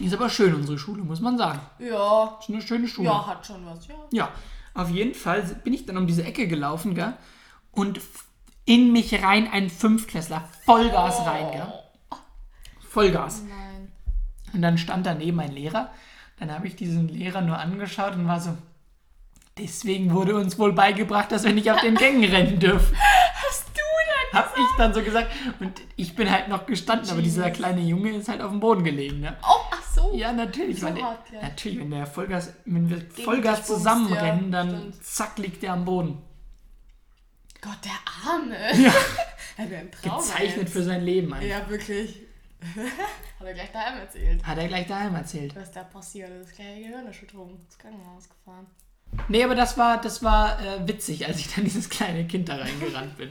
[0.00, 1.60] Ist aber schön, unsere Schule, muss man sagen.
[1.78, 2.36] ja.
[2.40, 3.08] Ist eine schöne Schule.
[3.08, 3.86] Ja, hat schon was.
[3.86, 3.94] Ja.
[4.10, 4.30] Ja,
[4.74, 7.14] auf jeden Fall bin ich dann um diese Ecke gelaufen, gell?
[7.70, 8.00] Und
[8.64, 10.48] in mich rein ein Fünftklässler.
[10.64, 11.72] Vollgas rein, gell?
[12.88, 13.42] Vollgas.
[13.48, 13.92] Nein.
[14.52, 15.92] Und dann stand daneben ein Lehrer.
[16.38, 18.56] Dann habe ich diesen Lehrer nur angeschaut und war so,
[19.58, 22.96] deswegen wurde uns wohl beigebracht, dass wir nicht auf den Gängen rennen dürfen.
[23.34, 24.38] Hast du denn?
[24.38, 25.30] Hab ich dann so gesagt.
[25.60, 27.58] Und ich bin halt noch gestanden, aber dieser Jesus.
[27.58, 29.36] kleine Junge ist halt auf dem Boden gelegen, ne?
[29.42, 30.12] Oh, ach so.
[30.14, 30.80] Ja, natürlich.
[30.80, 31.42] So der, hart, ja.
[31.42, 35.04] natürlich, wenn der Vollgas, wenn wir Vollgas dich bumst, zusammenrennen, ja, dann stimmt.
[35.04, 36.22] zack liegt der am Boden.
[37.60, 38.56] Gott, der Arme.
[38.82, 38.92] Ja.
[39.56, 40.18] Er wäre ein Traum.
[40.18, 40.72] Gezeichnet jetzt.
[40.72, 41.32] für sein Leben.
[41.32, 41.46] einfach.
[41.46, 42.22] Ja, wirklich.
[43.38, 44.44] Hat er gleich daheim erzählt.
[44.44, 45.54] Hat er gleich daheim erzählt.
[45.54, 46.56] Was da passiert ist.
[46.56, 47.50] Gleich Gehirnerschütterung.
[47.50, 48.66] ins Krankenhaus gefahren.
[49.28, 52.56] Nee, aber das war, das war äh, witzig, als ich dann dieses kleine Kind da
[52.56, 53.30] reingerannt bin.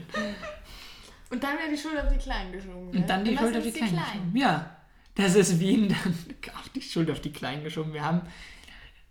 [1.30, 2.88] Und dann wieder die Schuld auf die Kleinen geschoben.
[2.90, 4.36] Und dann die Immer Schuld auf die sind's Kleinen geschoben.
[4.36, 4.76] Ja,
[5.14, 6.14] das ist wie in dann
[6.56, 7.92] auch die Schuld auf die Kleinen geschoben.
[7.92, 8.22] Wir haben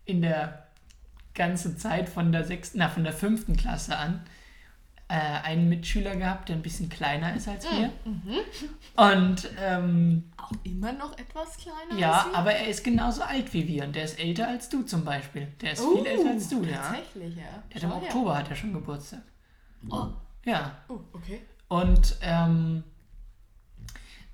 [0.06, 0.68] in der
[1.34, 4.22] ganzen Zeit von der sechsten, na, von der fünften Klasse an,
[5.10, 7.90] äh, einen Mitschüler gehabt, der ein bisschen kleiner ist als wir.
[8.06, 8.40] Mhm.
[8.96, 13.84] Und ähm, Auch immer noch etwas kleiner ja, aber er ist genauso alt wie wir
[13.84, 15.48] und der ist älter als du zum Beispiel.
[15.62, 16.78] Der ist viel Uh, älter als du, ja.
[16.78, 17.44] Tatsächlich, ja.
[17.74, 17.92] Der hat im.
[18.04, 19.22] Oktober hat er schon Geburtstag.
[19.90, 20.08] Oh,
[20.46, 20.78] Ja.
[20.88, 21.42] oh, okay.
[21.68, 22.84] Und ähm,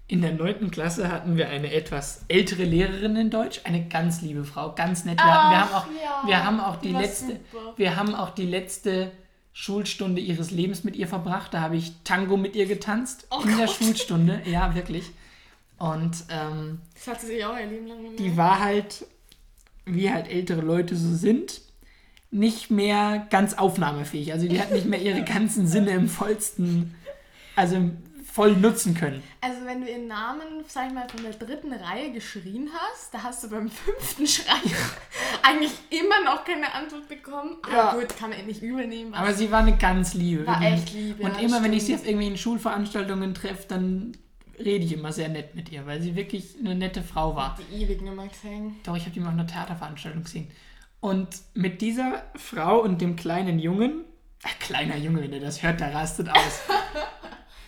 [0.08, 0.72] in der 9.
[0.72, 5.20] Klasse hatten wir eine etwas ältere Lehrerin in Deutsch, eine ganz liebe Frau, ganz nett.
[5.20, 7.74] Wir, hatten- wir, haben, auch, ja, wir haben auch die letzte, super.
[7.78, 9.12] wir haben auch die letzte
[9.54, 11.54] Schulstunde ihres Lebens mit ihr verbracht.
[11.54, 13.76] Da habe ich Tango mit ihr getanzt Oh in der Gott.
[13.76, 15.10] Schulstunde, ja wirklich.
[15.78, 18.20] Und ähm, Das hat sie sich auch ihr Leben lang gemerkt.
[18.20, 19.06] die war halt,
[19.86, 21.62] wie halt ältere Leute so sind,
[22.32, 24.32] nicht mehr ganz aufnahmefähig.
[24.34, 26.94] Also die hat nicht mehr ihre ganzen Sinne im vollsten,
[27.56, 27.90] also
[28.40, 29.22] voll nutzen können.
[29.42, 33.22] Also wenn du ihren Namen, sag ich mal, von der dritten Reihe geschrien hast, da
[33.24, 34.62] hast du beim fünften Schreien
[35.44, 37.58] eigentlich immer noch keine Antwort bekommen.
[37.64, 37.94] Aber Ja.
[37.96, 39.14] gut, kann man ihr nicht übel nehmen.
[39.14, 40.48] Aber sie war eine ganz liebe.
[40.48, 40.84] War wirklich.
[40.86, 42.00] echt lieb, Und ja, immer wenn ich sie stimmt.
[42.00, 44.14] auf irgendwelchen Schulveranstaltungen treffe, dann
[44.58, 47.58] rede ich immer sehr nett mit ihr, weil sie wirklich eine nette Frau war.
[47.60, 48.78] die ewig nicht mehr gesehen.
[48.86, 50.50] Doch, ich habe die mal auf einer Theaterveranstaltung gesehen.
[51.02, 54.06] Und mit dieser Frau und dem kleinen Jungen,
[54.46, 56.38] ach, kleiner Junge, wenn er das hört, der rastet aus.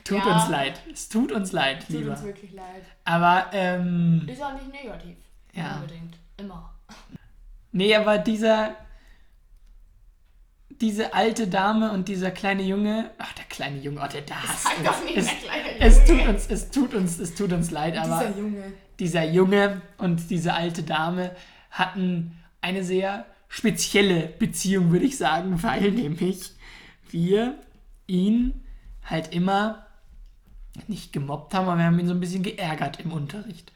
[0.03, 0.35] Tut Ja.
[0.35, 0.81] uns leid.
[0.91, 2.11] Es tut uns leid, Tut lieber.
[2.11, 2.83] uns wirklich leid.
[3.05, 5.15] Aber, ähm, Ist auch nicht negativ.
[5.53, 5.75] Ja.
[5.75, 6.17] Unbedingt.
[6.37, 6.73] Immer.
[7.71, 8.75] nee, aber dieser,
[10.81, 14.63] diese alte Dame und dieser kleine Junge, ach, der kleine Junge, oh, der da hasst
[14.63, 16.21] Sag doch nicht es, der kleine es Junge.
[16.23, 18.73] tut uns, es tut uns, es tut uns leid, aber Dieser Junge.
[18.99, 21.35] dieser Junge und diese alte Dame
[21.69, 26.51] hatten eine sehr spezielle Beziehung, würde ich sagen, weil nämlich
[27.11, 27.59] wir
[28.07, 28.63] ihn
[29.03, 29.85] halt immer
[30.87, 33.71] nicht gemobbt haben, aber wir haben ihn so ein bisschen geärgert im Unterricht.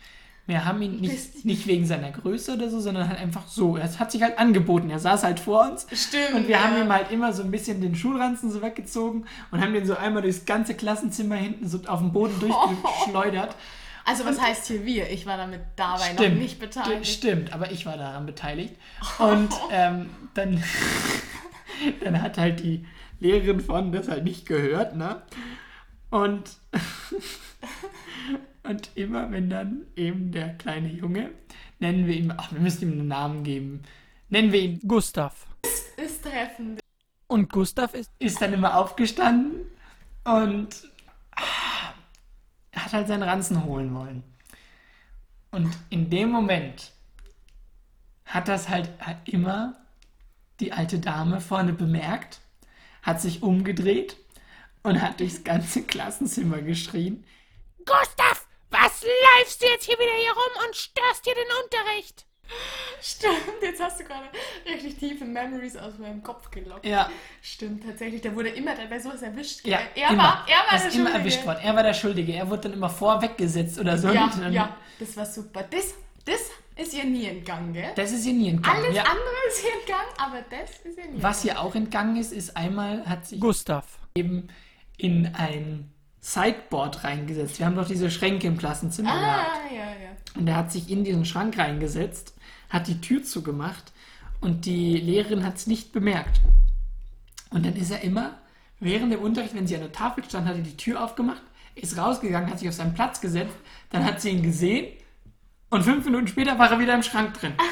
[0.47, 3.77] Wir haben ihn nicht, nicht wegen seiner Größe oder so, sondern halt einfach so.
[3.77, 4.91] Es hat sich halt angeboten.
[4.91, 6.35] Er saß halt vor uns Stimmt.
[6.35, 6.83] und wir haben ja.
[6.83, 10.21] ihm halt immer so ein bisschen den Schulranzen so weggezogen und haben den so einmal
[10.21, 13.55] durchs ganze Klassenzimmer hinten so auf den Boden durchgeschleudert.
[14.07, 15.09] Also was heißt hier wir?
[15.09, 17.07] Ich war damit dabei noch Stimmt, nicht beteiligt.
[17.07, 18.75] Stimmt, aber ich war daran beteiligt.
[19.17, 20.63] Und ähm, dann,
[22.03, 22.85] dann hat halt die
[23.19, 25.23] Lehrerin von das halt nicht gehört, ne?
[26.09, 26.57] Und,
[28.63, 31.31] und immer wenn dann eben der kleine Junge,
[31.79, 33.83] nennen wir ihn, ach, wir müssen ihm einen Namen geben,
[34.29, 35.47] nennen wir ihn Gustav.
[35.97, 36.79] Ist treffend.
[37.27, 39.61] Und Gustav ist, ist dann immer aufgestanden
[40.23, 40.89] und
[41.35, 41.93] ah,
[42.73, 44.23] hat halt seinen Ranzen holen wollen.
[45.51, 46.91] Und in dem Moment
[48.25, 49.75] hat das halt halt immer
[50.59, 52.41] die alte Dame vorne bemerkt,
[53.01, 54.17] hat sich umgedreht
[54.85, 57.25] und hat durchs ganze Klassenzimmer geschrien:
[57.79, 59.03] Gustav, was
[59.37, 62.25] läufst du jetzt hier wieder hier rum und störst dir den Unterricht?
[63.01, 64.27] Stimmt, jetzt hast du gerade
[64.67, 66.85] richtig tiefe Memories aus meinem Kopf gelockt.
[66.85, 67.09] Ja,
[67.41, 68.21] Stimmt, tatsächlich.
[68.21, 69.65] Der wurde immer bei sowas erwischt.
[69.65, 70.23] ja, er immer.
[70.23, 71.17] war, er war er der ist immer Schuldige.
[71.17, 71.59] erwischt worden.
[71.63, 72.33] Er war der Schuldige.
[72.33, 74.09] Er wurde dann immer vorweggesetzt oder so.
[74.09, 75.63] Ja, ja, das war super.
[75.63, 77.91] Das, das ist ihr nie entgangen, gell?
[77.95, 78.83] Das ist ihr nie entgangen.
[78.83, 79.03] Alles ja.
[79.03, 82.55] andere ist ihr entgangen, aber das ist ihr nie Was ihr auch entgangen ist, ist
[82.55, 83.85] einmal hat sich Gustav.
[84.15, 84.49] eben
[84.97, 87.59] in ein Sideboard reingesetzt.
[87.59, 89.47] Wir haben doch diese Schränke im Klassenzimmer gehabt.
[89.47, 90.09] Ah, ja, ja.
[90.35, 92.33] Und er hat sich in diesen Schrank reingesetzt,
[92.69, 93.93] hat die Tür zugemacht
[94.41, 96.41] und die Lehrerin hat es nicht bemerkt.
[97.51, 98.39] Und dann ist er immer
[98.79, 101.41] während dem Unterricht, wenn sie an der Tafel stand, hat er die Tür aufgemacht,
[101.75, 103.55] ist rausgegangen, hat sich auf seinen Platz gesetzt,
[103.91, 104.87] dann hat sie ihn gesehen
[105.69, 107.53] und fünf Minuten später war er wieder im Schrank drin.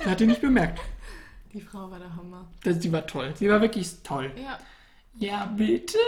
[0.00, 0.80] Er hat ihn nicht bemerkt.
[1.52, 2.48] Die Frau war der Hammer.
[2.62, 3.34] Das, die war toll.
[3.34, 4.30] Sie war wirklich toll.
[4.36, 4.56] Ja.
[5.18, 5.98] Ja, bitte.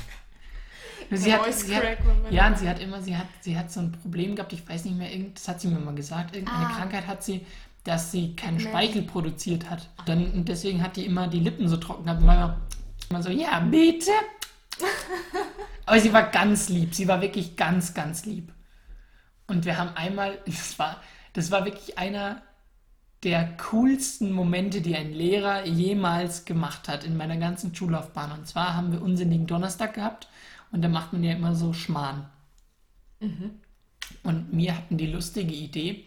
[1.10, 1.98] sie hat, sie hat,
[2.30, 4.84] ja, und sie hat immer, sie hat, sie hat so ein Problem gehabt, ich weiß
[4.86, 6.76] nicht mehr, das hat sie mir mal gesagt, irgendeine Ah.
[6.76, 7.44] Krankheit hat sie,
[7.84, 8.60] dass sie keinen.
[8.60, 9.88] Speichel produziert hat.
[10.06, 12.22] Dann, und deswegen hat die immer die Lippen so trocken gehabt.
[12.22, 12.60] immer,
[13.08, 14.10] immer so, ja, bitte.
[15.86, 18.52] Aber sie war ganz lieb, sie war wirklich ganz, ganz lieb.
[19.46, 21.00] Und wir haben einmal, das war,
[21.32, 22.42] das war wirklich einer
[23.22, 28.32] der coolsten Momente, die ein Lehrer jemals gemacht hat in meiner ganzen Schullaufbahn.
[28.32, 30.28] Und zwar haben wir unsinnigen Donnerstag gehabt
[30.72, 32.28] und da macht man ja immer so Schmarrn.
[34.22, 36.06] Und wir hatten die lustige Idee,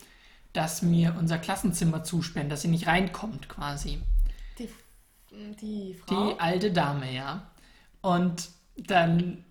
[0.54, 4.00] dass mir unser Klassenzimmer zusperren, dass sie nicht reinkommt quasi.
[4.58, 4.70] Die,
[5.62, 6.32] die Frau.
[6.32, 7.48] Die alte Dame, ja.
[8.02, 9.44] Und dann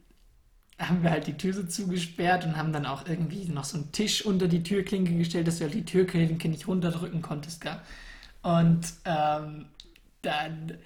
[0.79, 3.93] haben wir halt die Tür so zugesperrt und haben dann auch irgendwie noch so einen
[3.93, 7.81] Tisch unter die Türklinke gestellt, dass du halt die Türklinke nicht runterdrücken konntest, gell?
[8.43, 9.67] Und ähm,
[10.23, 10.79] dann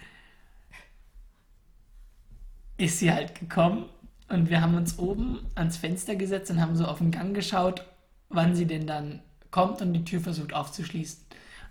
[2.77, 3.87] ist sie halt gekommen
[4.29, 7.85] und wir haben uns oben ans Fenster gesetzt und haben so auf den Gang geschaut,
[8.29, 9.21] wann sie denn dann
[9.51, 11.25] kommt und die Tür versucht aufzuschließen.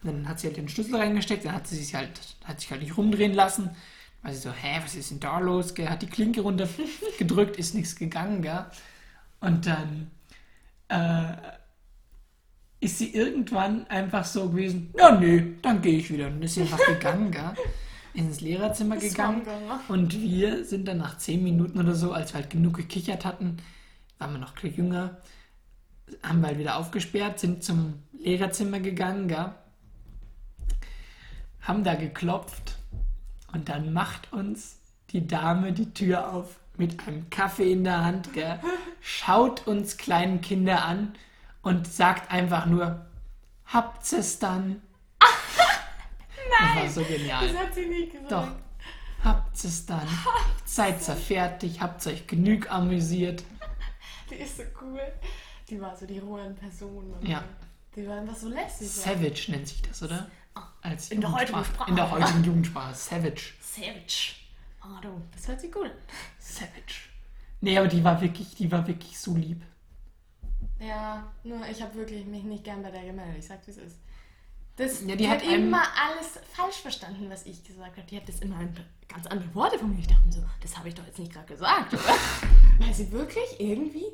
[0.03, 2.09] Und dann hat sie halt den Schlüssel reingesteckt, dann hat sie sich halt,
[2.43, 3.71] hat sich halt nicht rumdrehen lassen,
[4.33, 5.73] Sie so, hä, was ist denn da los?
[5.73, 5.89] Gell?
[5.89, 8.65] Hat die Klinke runtergedrückt, ist nichts gegangen, gell?
[9.39, 10.11] Und dann
[10.87, 11.35] äh,
[12.79, 16.27] ist sie irgendwann einfach so gewesen, ja, nee, dann gehe ich wieder.
[16.27, 17.53] Und ist sie einfach gegangen, gell?
[18.13, 19.43] Ins Lehrerzimmer gegangen.
[19.87, 23.57] Und wir sind dann nach zehn Minuten oder so, als wir halt genug gekichert hatten,
[24.17, 25.17] waren wir noch jünger,
[26.23, 29.51] haben wir halt wieder aufgesperrt, sind zum Lehrerzimmer gegangen, gell?
[31.65, 32.74] haben da geklopft
[33.55, 34.79] und dann macht uns
[35.11, 38.59] die Dame die Tür auf mit einem Kaffee in der Hand, gell?
[38.99, 41.15] schaut uns kleinen Kinder an
[41.61, 43.05] und sagt einfach nur,
[43.65, 44.81] habt's es dann?
[45.21, 46.83] Nein!
[46.85, 47.47] Das war so genial.
[47.47, 48.31] Das hat sie nie gesagt.
[48.31, 48.47] Doch.
[49.23, 50.07] Habt es dann.
[50.65, 53.43] Seid ihr fertig, habt euch genug amüsiert.
[54.29, 54.99] Die ist so cool.
[55.69, 57.15] Die war so die rohe Person.
[57.21, 57.43] Ja.
[57.95, 58.81] Die war einfach so lässig.
[58.97, 59.13] ja.
[59.13, 60.29] Savage nennt sich das, oder?
[60.81, 61.63] Als In der heutigen.
[61.65, 61.89] Sprache.
[61.89, 62.93] In der heutigen Jugendsprache.
[62.95, 63.53] Savage.
[63.61, 64.35] Savage.
[64.83, 65.91] Oh du, das hört sich gut an.
[66.39, 67.09] Savage.
[67.61, 69.61] Nee, aber die war wirklich, die war wirklich so lieb.
[70.79, 73.37] Ja, nur ich habe wirklich mich nicht gern bei der gemeldet.
[73.39, 73.97] Ich sag's wie es ist.
[74.75, 78.07] Das, Ja, die die, hat hat, immer alles falsch verstanden, was ich gesagt habe.
[78.07, 78.75] Die hat das immer in
[79.07, 79.99] ganz andere Worte von mir.
[79.99, 82.03] Ich dachte mir so, das habe ich doch jetzt nicht gerade gesagt, oder?
[82.79, 84.05] Weil sie wirklich irgendwie,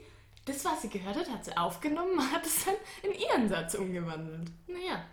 [0.45, 4.51] das, was sie gehört hat, hat sie aufgenommen, hat es dann in ihren Satz umgewandelt.
[4.67, 5.03] Naja.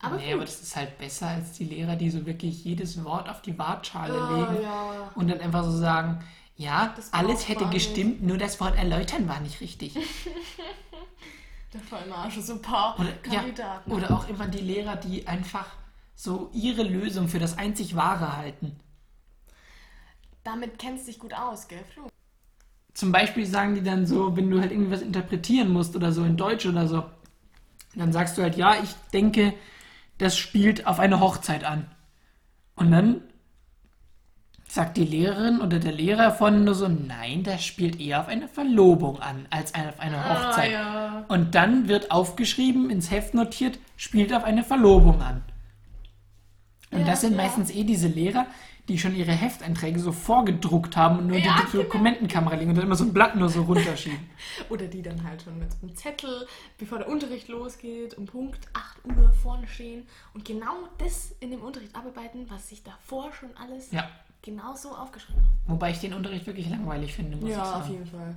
[0.00, 3.28] Aber nee, aber das ist halt besser als die Lehrer, die so wirklich jedes Wort
[3.28, 5.10] auf die Waagschale oh, legen ja.
[5.14, 6.24] und dann einfach so sagen,
[6.56, 9.94] ja, Das alles hätte gestimmt, nur das Wort erläutern war nicht richtig.
[11.72, 13.92] Der Vollmarsch, so ein paar Oder, ja, Kandidaten.
[13.92, 15.66] oder auch immer die Lehrer, die einfach
[16.14, 18.74] so ihre Lösung für das einzig Wahre halten.
[20.44, 22.08] Damit kennst du dich gut aus, gell, Flo?
[22.94, 26.38] Zum Beispiel sagen die dann so, wenn du halt irgendwas interpretieren musst oder so in
[26.38, 27.04] Deutsch oder so,
[27.94, 29.52] dann sagst du halt, ja, ich denke,
[30.18, 31.86] das spielt auf eine Hochzeit an.
[32.74, 33.22] Und dann
[34.68, 38.48] sagt die Lehrerin oder der Lehrer von nur so, nein, das spielt eher auf eine
[38.48, 40.70] Verlobung an, als auf eine Hochzeit.
[40.70, 41.24] Ah, ja.
[41.28, 45.42] Und dann wird aufgeschrieben, ins Heft notiert, spielt auf eine Verlobung an.
[46.90, 47.38] Und Ja, das sind ja.
[47.38, 48.46] meistens eh diese Lehrer,
[48.88, 52.86] die schon ihre Hefteinträge so vorgedruckt haben und nur Ja, die Dokumentenkamera legen und dann
[52.86, 54.18] immer so ein Blatt nur so runterschieben.
[54.70, 56.46] Oder die dann halt schon mit so einem Zettel,
[56.78, 61.60] bevor der Unterricht losgeht, um Punkt 8 Uhr vorne stehen und genau das in dem
[61.60, 64.08] Unterricht abarbeiten, was sich davor schon alles ja.
[64.42, 65.50] genau so aufgeschrieben hat.
[65.66, 67.92] Wobei ich den Unterricht wirklich langweilig finde, muss ich sagen.
[67.92, 68.36] jeden Fall.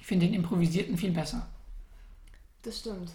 [0.00, 1.46] Ich finde den improvisierten viel besser.
[2.62, 3.10] Das stimmt.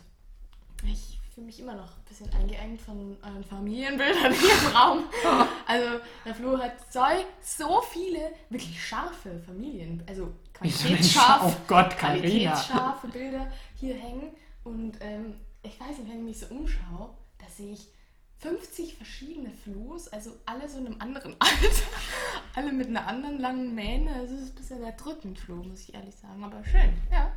[0.85, 5.03] Ich fühle mich immer noch ein bisschen eingeengt von euren Familienbildern hier im Raum.
[5.65, 6.99] Also, der Flo hat so,
[7.41, 14.35] so viele wirklich scharfe Familien, also qualitätsscharf, Oh Gott, qualitätsscharfe Bilder hier hängen.
[14.63, 17.09] Und ähm, ich weiß nicht, wenn ich mich so umschaue,
[17.39, 17.87] da sehe ich
[18.39, 21.87] 50 verschiedene Flo's, also alle so in einem anderen Alter,
[22.55, 24.13] alle mit einer anderen langen Mähne.
[24.13, 26.43] Also, es ist ein bisschen erdrückend, Flo, muss ich ehrlich sagen.
[26.43, 27.31] Aber schön, ja.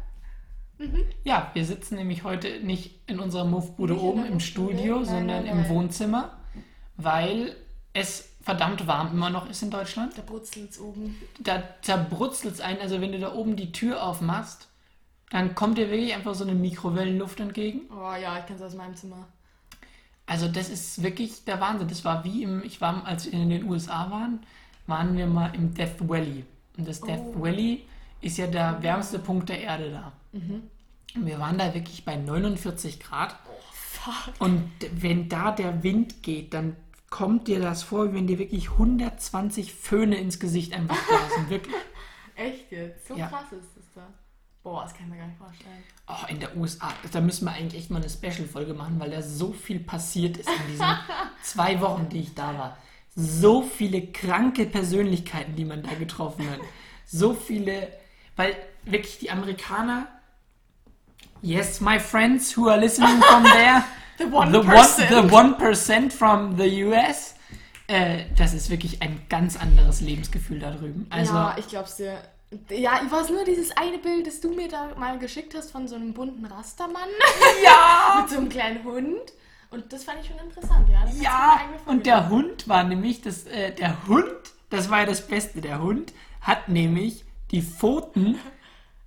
[1.24, 5.46] Ja, wir sitzen nämlich heute nicht in unserer Muffbude oben im Studio, nein, sondern nein,
[5.46, 5.68] im nein.
[5.70, 6.36] Wohnzimmer,
[6.96, 7.56] weil
[7.92, 10.16] es verdammt warm immer noch ist in Deutschland.
[10.16, 11.16] Da brutzelt's oben.
[11.40, 14.68] Da zerbrutzelt es ein, also wenn du da oben die Tür aufmachst,
[15.30, 17.80] dann kommt dir wirklich einfach so eine Mikrowellenluft entgegen.
[17.90, 19.26] Oh ja, ich kenn's aus meinem Zimmer.
[20.26, 21.88] Also das ist wirklich der Wahnsinn.
[21.88, 24.40] Das war wie im, ich war, als wir in den USA waren,
[24.86, 26.44] waren wir mal im Death Valley.
[26.76, 27.42] Und das Death Oh.
[27.42, 27.84] Valley
[28.20, 30.12] ist ja der wärmste Punkt der Erde da.
[31.14, 33.36] Und wir waren da wirklich bei 49 Grad.
[33.72, 34.34] Fuck.
[34.38, 36.76] Und wenn da der Wind geht, dann
[37.10, 41.48] kommt dir das vor, wie wenn dir wirklich 120 Föhne ins Gesicht einfach blasen.
[41.50, 41.74] Wirklich.
[42.34, 43.08] Echt jetzt?
[43.08, 43.28] So Ja.
[43.28, 44.06] krass ist das da.
[44.62, 45.82] Boah, das kann ich mir gar nicht vorstellen.
[46.08, 49.22] Oh, in der USA, da müssen wir eigentlich echt mal eine Special-Folge machen, weil da
[49.22, 50.86] so viel passiert ist in diesen
[51.42, 52.76] zwei Wochen, die ich da war.
[53.14, 56.58] So viele kranke Persönlichkeiten, die man da getroffen hat.
[57.06, 57.88] So viele,
[58.34, 60.08] weil wirklich die Amerikaner,
[61.42, 63.84] yes, my friends who are listening from there,
[64.18, 65.10] The one the, one, percent.
[65.10, 67.34] the one percent from the US,
[67.86, 71.06] äh, das ist wirklich ein ganz anderes Lebensgefühl da drüben.
[71.10, 72.18] Also, ja, ich glaub's dir.
[72.70, 75.88] Ja, ich weiß nur dieses eine Bild, das du mir da mal geschickt hast von
[75.88, 77.08] so einem bunten Rastermann
[77.62, 78.18] ja!
[78.20, 79.32] mit so einem kleinen Hund.
[79.70, 81.02] Und das fand ich schon interessant, ja.
[81.04, 82.28] Das Ja, und der.
[82.28, 84.30] Hund war nämlich, das, äh, der Hund,
[84.70, 88.38] das war ja das Beste, der Hund hat nämlich die Pfoten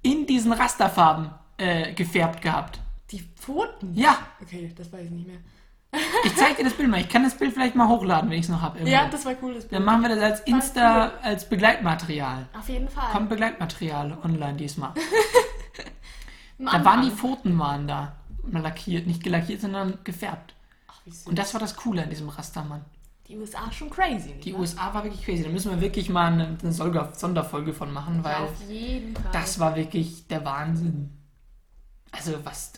[0.01, 2.79] in diesen Rasterfarben äh, gefärbt gehabt.
[3.11, 3.93] Die Pfoten?
[3.93, 5.37] Ja, Okay, das weiß ich nicht mehr.
[6.23, 6.99] ich zeig dir das Bild mal.
[6.99, 8.87] Ich kann das Bild vielleicht mal hochladen, wenn ich es noch habe.
[8.87, 9.73] Ja, das war cool, das Bild.
[9.73, 12.47] Dann machen wir das als Insta, als Begleitmaterial.
[12.57, 13.11] Auf jeden Fall.
[13.11, 14.93] Kommt Begleitmaterial online diesmal.
[16.59, 17.11] Da waren die.
[17.11, 18.17] Pfoten waren da.
[18.43, 20.53] Mal lackiert, nicht gelackiert, sondern gefärbt.
[20.89, 21.27] Ach, wie süß.
[21.27, 22.83] Und das war das Coole an diesem Rastermann.
[23.27, 24.29] Die USA schon crazy.
[24.29, 24.61] Nicht Die wahr?
[24.61, 25.43] USA war wirklich crazy.
[25.43, 29.31] Da müssen wir wirklich mal eine, eine Sonderfolge von machen, weil Ja, auf jeden Fall.
[29.31, 31.11] das war wirklich der Wahnsinn.
[32.11, 32.73] Also was...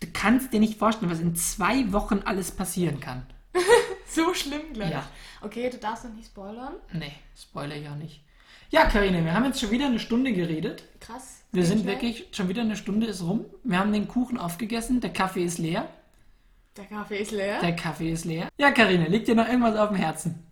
[0.00, 3.26] Du kannst dir nicht vorstellen, was in zwei Wochen alles passieren kann.
[4.06, 4.90] so schlimm gleich.
[4.90, 5.08] Ja.
[5.40, 6.74] Okay, du darfst noch nicht spoilern.
[6.92, 8.22] Nee, spoiler ich auch nicht.
[8.70, 10.84] Ja, Karine, wir haben jetzt schon wieder eine Stunde geredet.
[11.00, 11.42] Krass.
[11.52, 11.94] Wir sind schnell.
[11.94, 13.46] wirklich, schon wieder eine Stunde ist rum.
[13.62, 15.88] Wir haben den Kuchen aufgegessen, der Kaffee ist leer.
[16.76, 17.60] Der Kaffee ist leer.
[17.60, 18.48] Der Kaffee ist leer.
[18.58, 20.46] Ja, Karine, liegt dir noch irgendwas auf dem Herzen?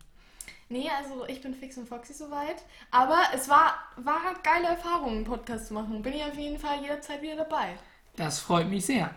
[0.70, 2.64] Nee, also ich bin fix und foxy soweit.
[2.90, 6.00] Aber es war, war eine geile Erfahrung, einen Podcast zu machen.
[6.00, 7.74] Bin ich auf jeden Fall jederzeit wieder dabei.
[8.16, 9.10] Das freut mich sehr.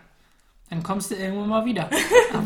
[0.69, 1.89] Dann kommst du irgendwann mal wieder.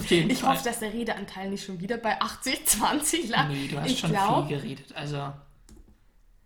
[0.09, 0.53] Ich Fall.
[0.53, 3.47] hoffe, dass der Redeanteil nicht schon wieder bei 80, 20 lag.
[3.49, 4.93] Nee, du hast ich schon glaub, viel geredet.
[4.95, 5.33] Also,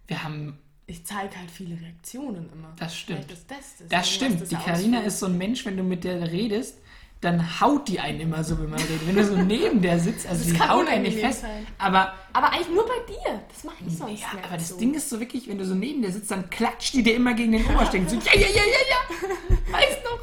[0.07, 0.57] wir haben.
[0.87, 2.71] Ich zeige halt viele Reaktionen immer.
[2.77, 3.29] Das stimmt.
[3.29, 4.41] Das, deswegen, Das was stimmt.
[4.41, 6.77] das Die Karina ist so ein Mensch, wenn du mit der redest,
[7.25, 9.05] dann haut die einen immer so, wenn man redet.
[9.07, 11.41] Wenn du so neben der sitzt, also Das die haut einen nicht fest.
[11.41, 11.65] sein.
[11.77, 13.41] Aber Aber eigentlich nur bei dir.
[13.53, 14.77] Das mache ich sonst Ja, nicht aber das so.
[14.77, 17.33] Ding ist so wirklich, wenn du so neben der sitzt, dann klatscht die dir immer
[17.33, 18.07] gegen den Oberstecken.
[18.07, 19.73] So, ja, ja, ja, ja, ja.
[19.73, 20.19] Weiß noch.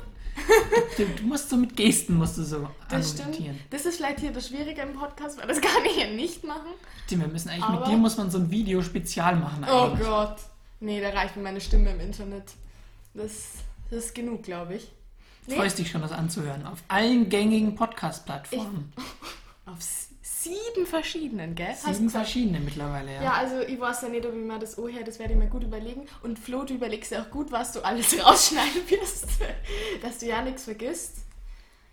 [0.96, 3.38] Du, du musst so mit Gesten musst du so Das stimmt.
[3.70, 6.68] Das ist vielleicht hier das Schwierige im Podcast, weil das kann ich hier nicht machen.
[7.06, 9.64] Tim, wir müssen eigentlich Aber- mit dir muss man so ein Video-Spezial machen.
[9.70, 10.06] Oh eigentlich.
[10.06, 10.36] Gott.
[10.80, 12.44] Nee, da reicht mir meine Stimme im Internet.
[13.14, 13.30] Das,
[13.90, 14.88] das ist genug, glaube ich.
[15.46, 16.66] Nee, Freust dich schon, das anzuhören.
[16.66, 18.92] Auf allen gängigen Podcast-Plattformen.
[19.66, 19.78] auf
[20.22, 21.74] sieben verschiedenen, gell?
[21.74, 23.22] Sieben verschiedene mittlerweile, ja.
[23.22, 25.48] Ja, also ich weiß ja nicht, ob ich mir das her, das werde ich mir
[25.48, 26.06] gut überlegen.
[26.22, 29.26] Und Flo, du überlegst ja auch gut, was du alles rausschneiden wirst,
[30.00, 31.18] dass du ja nichts vergisst.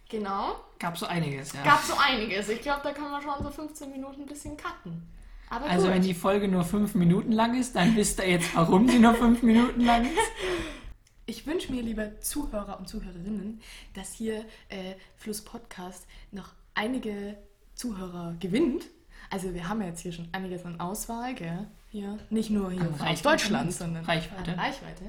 [0.10, 0.56] Genau.
[0.80, 1.64] Gab so einiges, ja.
[1.64, 2.50] Gab so einiges.
[2.50, 5.08] Ich glaube, da kann man schon so 15 Minuten ein bisschen cutten.
[5.50, 5.96] Aber also gut.
[5.96, 9.16] wenn die Folge nur fünf Minuten lang ist, dann wisst ihr jetzt, warum sie nur
[9.16, 10.14] fünf Minuten lang ist.
[11.30, 13.62] Ich wünsche mir, liebe Zuhörer und Zuhörerinnen,
[13.94, 17.38] dass hier äh, Fluss Podcast noch einige
[17.76, 18.86] Zuhörer gewinnt.
[19.30, 21.68] Also wir haben ja jetzt hier schon einiges an Auswahl, gell?
[21.92, 22.18] Hier.
[22.32, 24.58] Nicht nur hier aus Deutschland, sondern Reichweite.
[24.58, 25.04] Reichweite.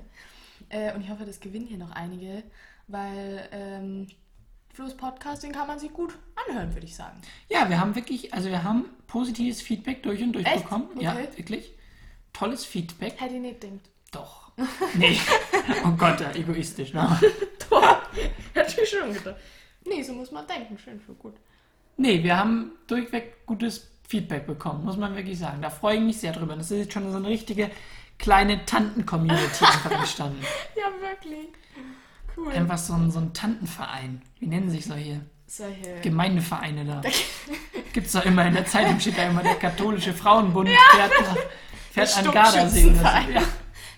[0.69, 2.43] Äh, und ich hoffe, das gewinnen hier noch einige,
[2.87, 4.07] weil ähm,
[4.75, 7.19] Fluss Podcast, den kann man sich gut anhören, würde ich sagen.
[7.49, 10.65] Ja, wir haben wirklich, also wir haben positives Feedback durch und durch Echt?
[10.65, 11.01] bekommen.
[11.01, 11.29] Ja, Okay.
[11.37, 11.73] wirklich.
[12.35, 13.19] Tolles Feedback.
[13.19, 13.81] Hätte ich nicht gedacht.
[14.13, 14.50] Doch.
[14.95, 15.19] Nee.
[15.85, 16.93] Oh Gott, ja, egoistisch.
[16.93, 17.21] Ne?
[17.69, 18.03] Boah,
[18.55, 19.37] hätte ich schon gedacht.
[19.85, 20.79] Nee, so muss man denken.
[20.79, 21.35] Schön, für gut.
[21.97, 25.63] Nee, wir haben durchweg gutes Feedback bekommen, muss man wirklich sagen.
[25.63, 26.57] Da freue ich mich sehr drüber.
[26.57, 27.71] Das ist jetzt schon so eine richtige
[28.19, 30.43] kleine Tanten-Community einfach entstanden.
[30.77, 31.49] Ja, wirklich.
[32.37, 32.53] Cool.
[32.53, 34.23] Einfach so ein, so ein Tantenverein.
[34.39, 36.01] Wie nennen sich solche Solche.
[36.03, 37.03] Gemeindevereine da?
[37.93, 41.37] Gibt's doch immer in der Zeitung, steht da immer der katholische Frauenbund fährt, nach,
[41.93, 42.87] fährt an Gardasee.
[42.87, 43.03] oder so.
[43.33, 43.43] Ja,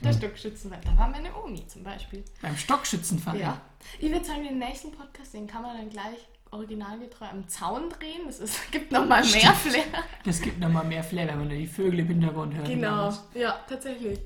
[0.03, 0.83] Der Stockschützenverein.
[0.85, 2.25] Da war meine Omi zum Beispiel.
[2.41, 3.41] beim Stockschützenverein.
[3.41, 3.61] Ja.
[3.99, 6.19] Ich würde sagen, den nächsten Podcast, den kann man dann gleich
[6.51, 8.23] originalgetreu am Zaun drehen.
[8.27, 9.53] Das ist, gibt nochmal mehr.
[9.55, 9.85] Flair.
[10.25, 12.67] Das gibt nochmal mehr Flair, wenn man da die Vögel im Hintergrund hört.
[12.69, 13.13] Genau.
[13.35, 14.19] Ja, tatsächlich.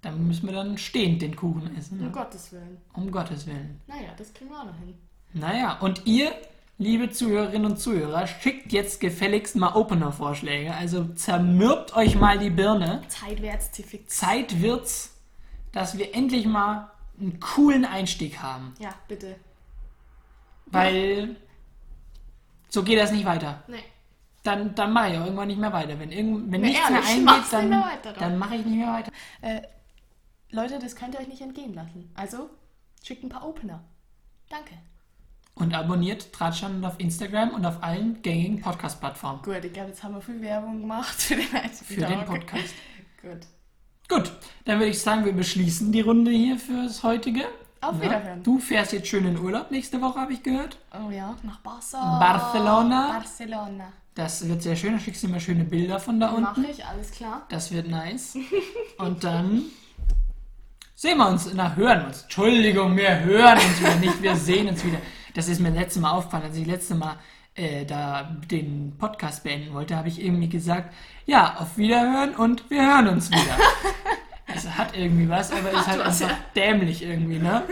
[0.00, 1.98] Dann müssen wir dann stehend den Kuchen essen.
[1.98, 2.12] Um Ne?
[2.12, 2.78] Gottes Willen.
[2.94, 3.80] Um Gottes Willen.
[3.88, 4.94] Naja, das kriegen wir auch noch hin.
[5.34, 6.32] Naja, und ihr,
[6.78, 10.72] liebe Zuhörerinnen und Zuhörer, schickt jetzt gefälligst mal Opener-Vorschläge.
[10.74, 13.02] Also zermürbt euch mal die Birne.
[13.08, 14.16] Zeitwärtszifix.
[14.16, 15.16] Zeit wird's,
[15.72, 18.74] dass wir endlich mal einen coolen Einstieg haben.
[18.78, 19.36] Ja, bitte.
[20.66, 21.36] Weil
[22.68, 23.64] so geht das nicht weiter.
[23.66, 23.82] Nee.
[24.44, 25.98] Dann, dann mache ich auch irgendwann nicht mehr weiter.
[25.98, 28.78] Wenn, irgend, wenn Nee, nichts ehrlich, mehr eingeht, dann, mehr weiter, dann mache ich nicht
[28.78, 29.12] mehr weiter.
[29.40, 29.62] Äh,
[30.50, 32.10] Leute, das könnt ihr euch nicht entgehen lassen.
[32.14, 32.48] Also,
[33.02, 33.82] schickt ein paar Opener.
[34.48, 34.74] Danke.
[35.58, 40.14] Und abonniert Tratschand auf Instagram und auf allen gängigen Podcast-Plattformen Gut, ich glaube, jetzt haben
[40.14, 42.26] wir viel Werbung gemacht für den für den Tag.
[42.26, 42.74] Podcast.
[43.22, 43.46] Gut.
[44.08, 44.32] Gut,
[44.64, 47.44] dann würde ich sagen, wir beschließen die Runde hier fürs heutige.
[47.80, 48.42] Auf Wiederhören.
[48.42, 50.78] Du fährst jetzt schön in Urlaub nächste Woche, habe ich gehört.
[50.92, 52.18] Oh ja, nach Barca.
[52.18, 53.12] Barcelona.
[53.18, 53.92] Barcelona.
[54.14, 54.94] Das wird sehr schön.
[54.94, 56.70] Da schickst du mir schöne Bilder von da Mache unten.
[56.70, 57.46] ich, alles klar.
[57.50, 58.36] Das wird nice.
[58.98, 59.62] Und dann
[60.96, 62.22] sehen wir uns, na, hören uns.
[62.22, 64.98] Entschuldigung, wir hören uns wieder nicht, wir sehen uns wieder.
[65.34, 67.16] Das ist mir letztes Mal aufgefallen, als ich letzte Mal
[67.54, 70.94] äh, da den Podcast beenden wollte, habe ich irgendwie gesagt,
[71.26, 73.40] ja, auf Wiederhören und wir hören uns wieder.
[74.50, 77.64] Also hat irgendwie was, aber ist halt einfach dämlich irgendwie, ne?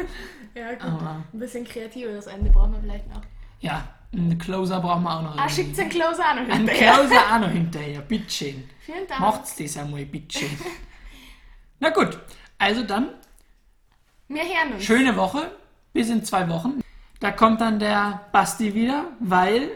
[0.55, 0.83] Ja, gut.
[0.85, 3.23] Aber- Ein bisschen kreativeres Ende brauchen wir vielleicht noch.
[3.61, 5.39] Ja, einen Closer brauchen wir auch noch.
[5.39, 6.93] Ah, schickt den Closer an Ein hinterher.
[6.93, 8.69] Closer auch noch hinterher, bitteschön.
[8.85, 9.21] Vielen Dank.
[9.23, 10.51] Macht's das einmal, bitteschön.
[11.81, 12.19] Na gut,
[12.59, 13.09] also dann
[14.29, 14.85] Wir hören uns.
[14.85, 15.51] Schöne Woche,
[15.95, 16.83] bis in zwei Wochen.
[17.21, 19.71] Da kommt dann der Basti wieder, weil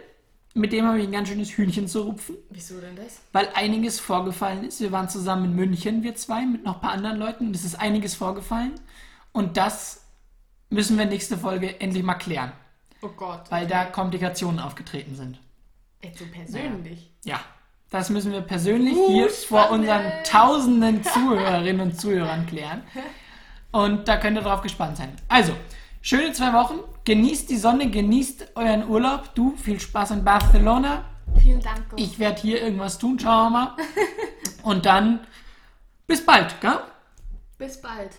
[0.54, 3.20] mit dem habe ich ein ganz schönes Hühnchen zu rupfen, Wieso denn das?
[3.32, 4.80] weil einiges vorgefallen ist.
[4.80, 7.64] Wir waren zusammen in München, wir zwei, mit noch ein paar anderen Leuten und es
[7.64, 8.72] ist einiges vorgefallen.
[9.32, 10.04] Und das
[10.68, 12.52] müssen wir nächste Folge endlich mal klären,
[13.00, 13.42] Oh Gott.
[13.50, 15.38] weil da Komplikationen aufgetreten sind.
[16.02, 17.10] Jetzt so persönlich.
[17.24, 17.40] Ja,
[17.90, 19.80] das müssen wir persönlich Uh, hier vor spannend.
[19.88, 22.82] unseren tausenden Zuhörerinnen und Zuhörern klären.
[23.72, 25.12] Und da könnt ihr drauf gespannt sein.
[25.28, 25.54] Also,
[26.02, 26.80] schöne zwei Wochen.
[27.04, 29.34] Genießt die Sonne, genießt euren Urlaub.
[29.34, 31.04] Du, viel Spaß in Barcelona.
[31.40, 31.88] Vielen Dank.
[31.88, 31.98] Gott.
[32.00, 33.76] Ich werde hier irgendwas tun, schauen wir mal.
[34.62, 35.20] Und dann
[36.06, 36.78] bis bald, gell?
[37.56, 38.10] Bis bald.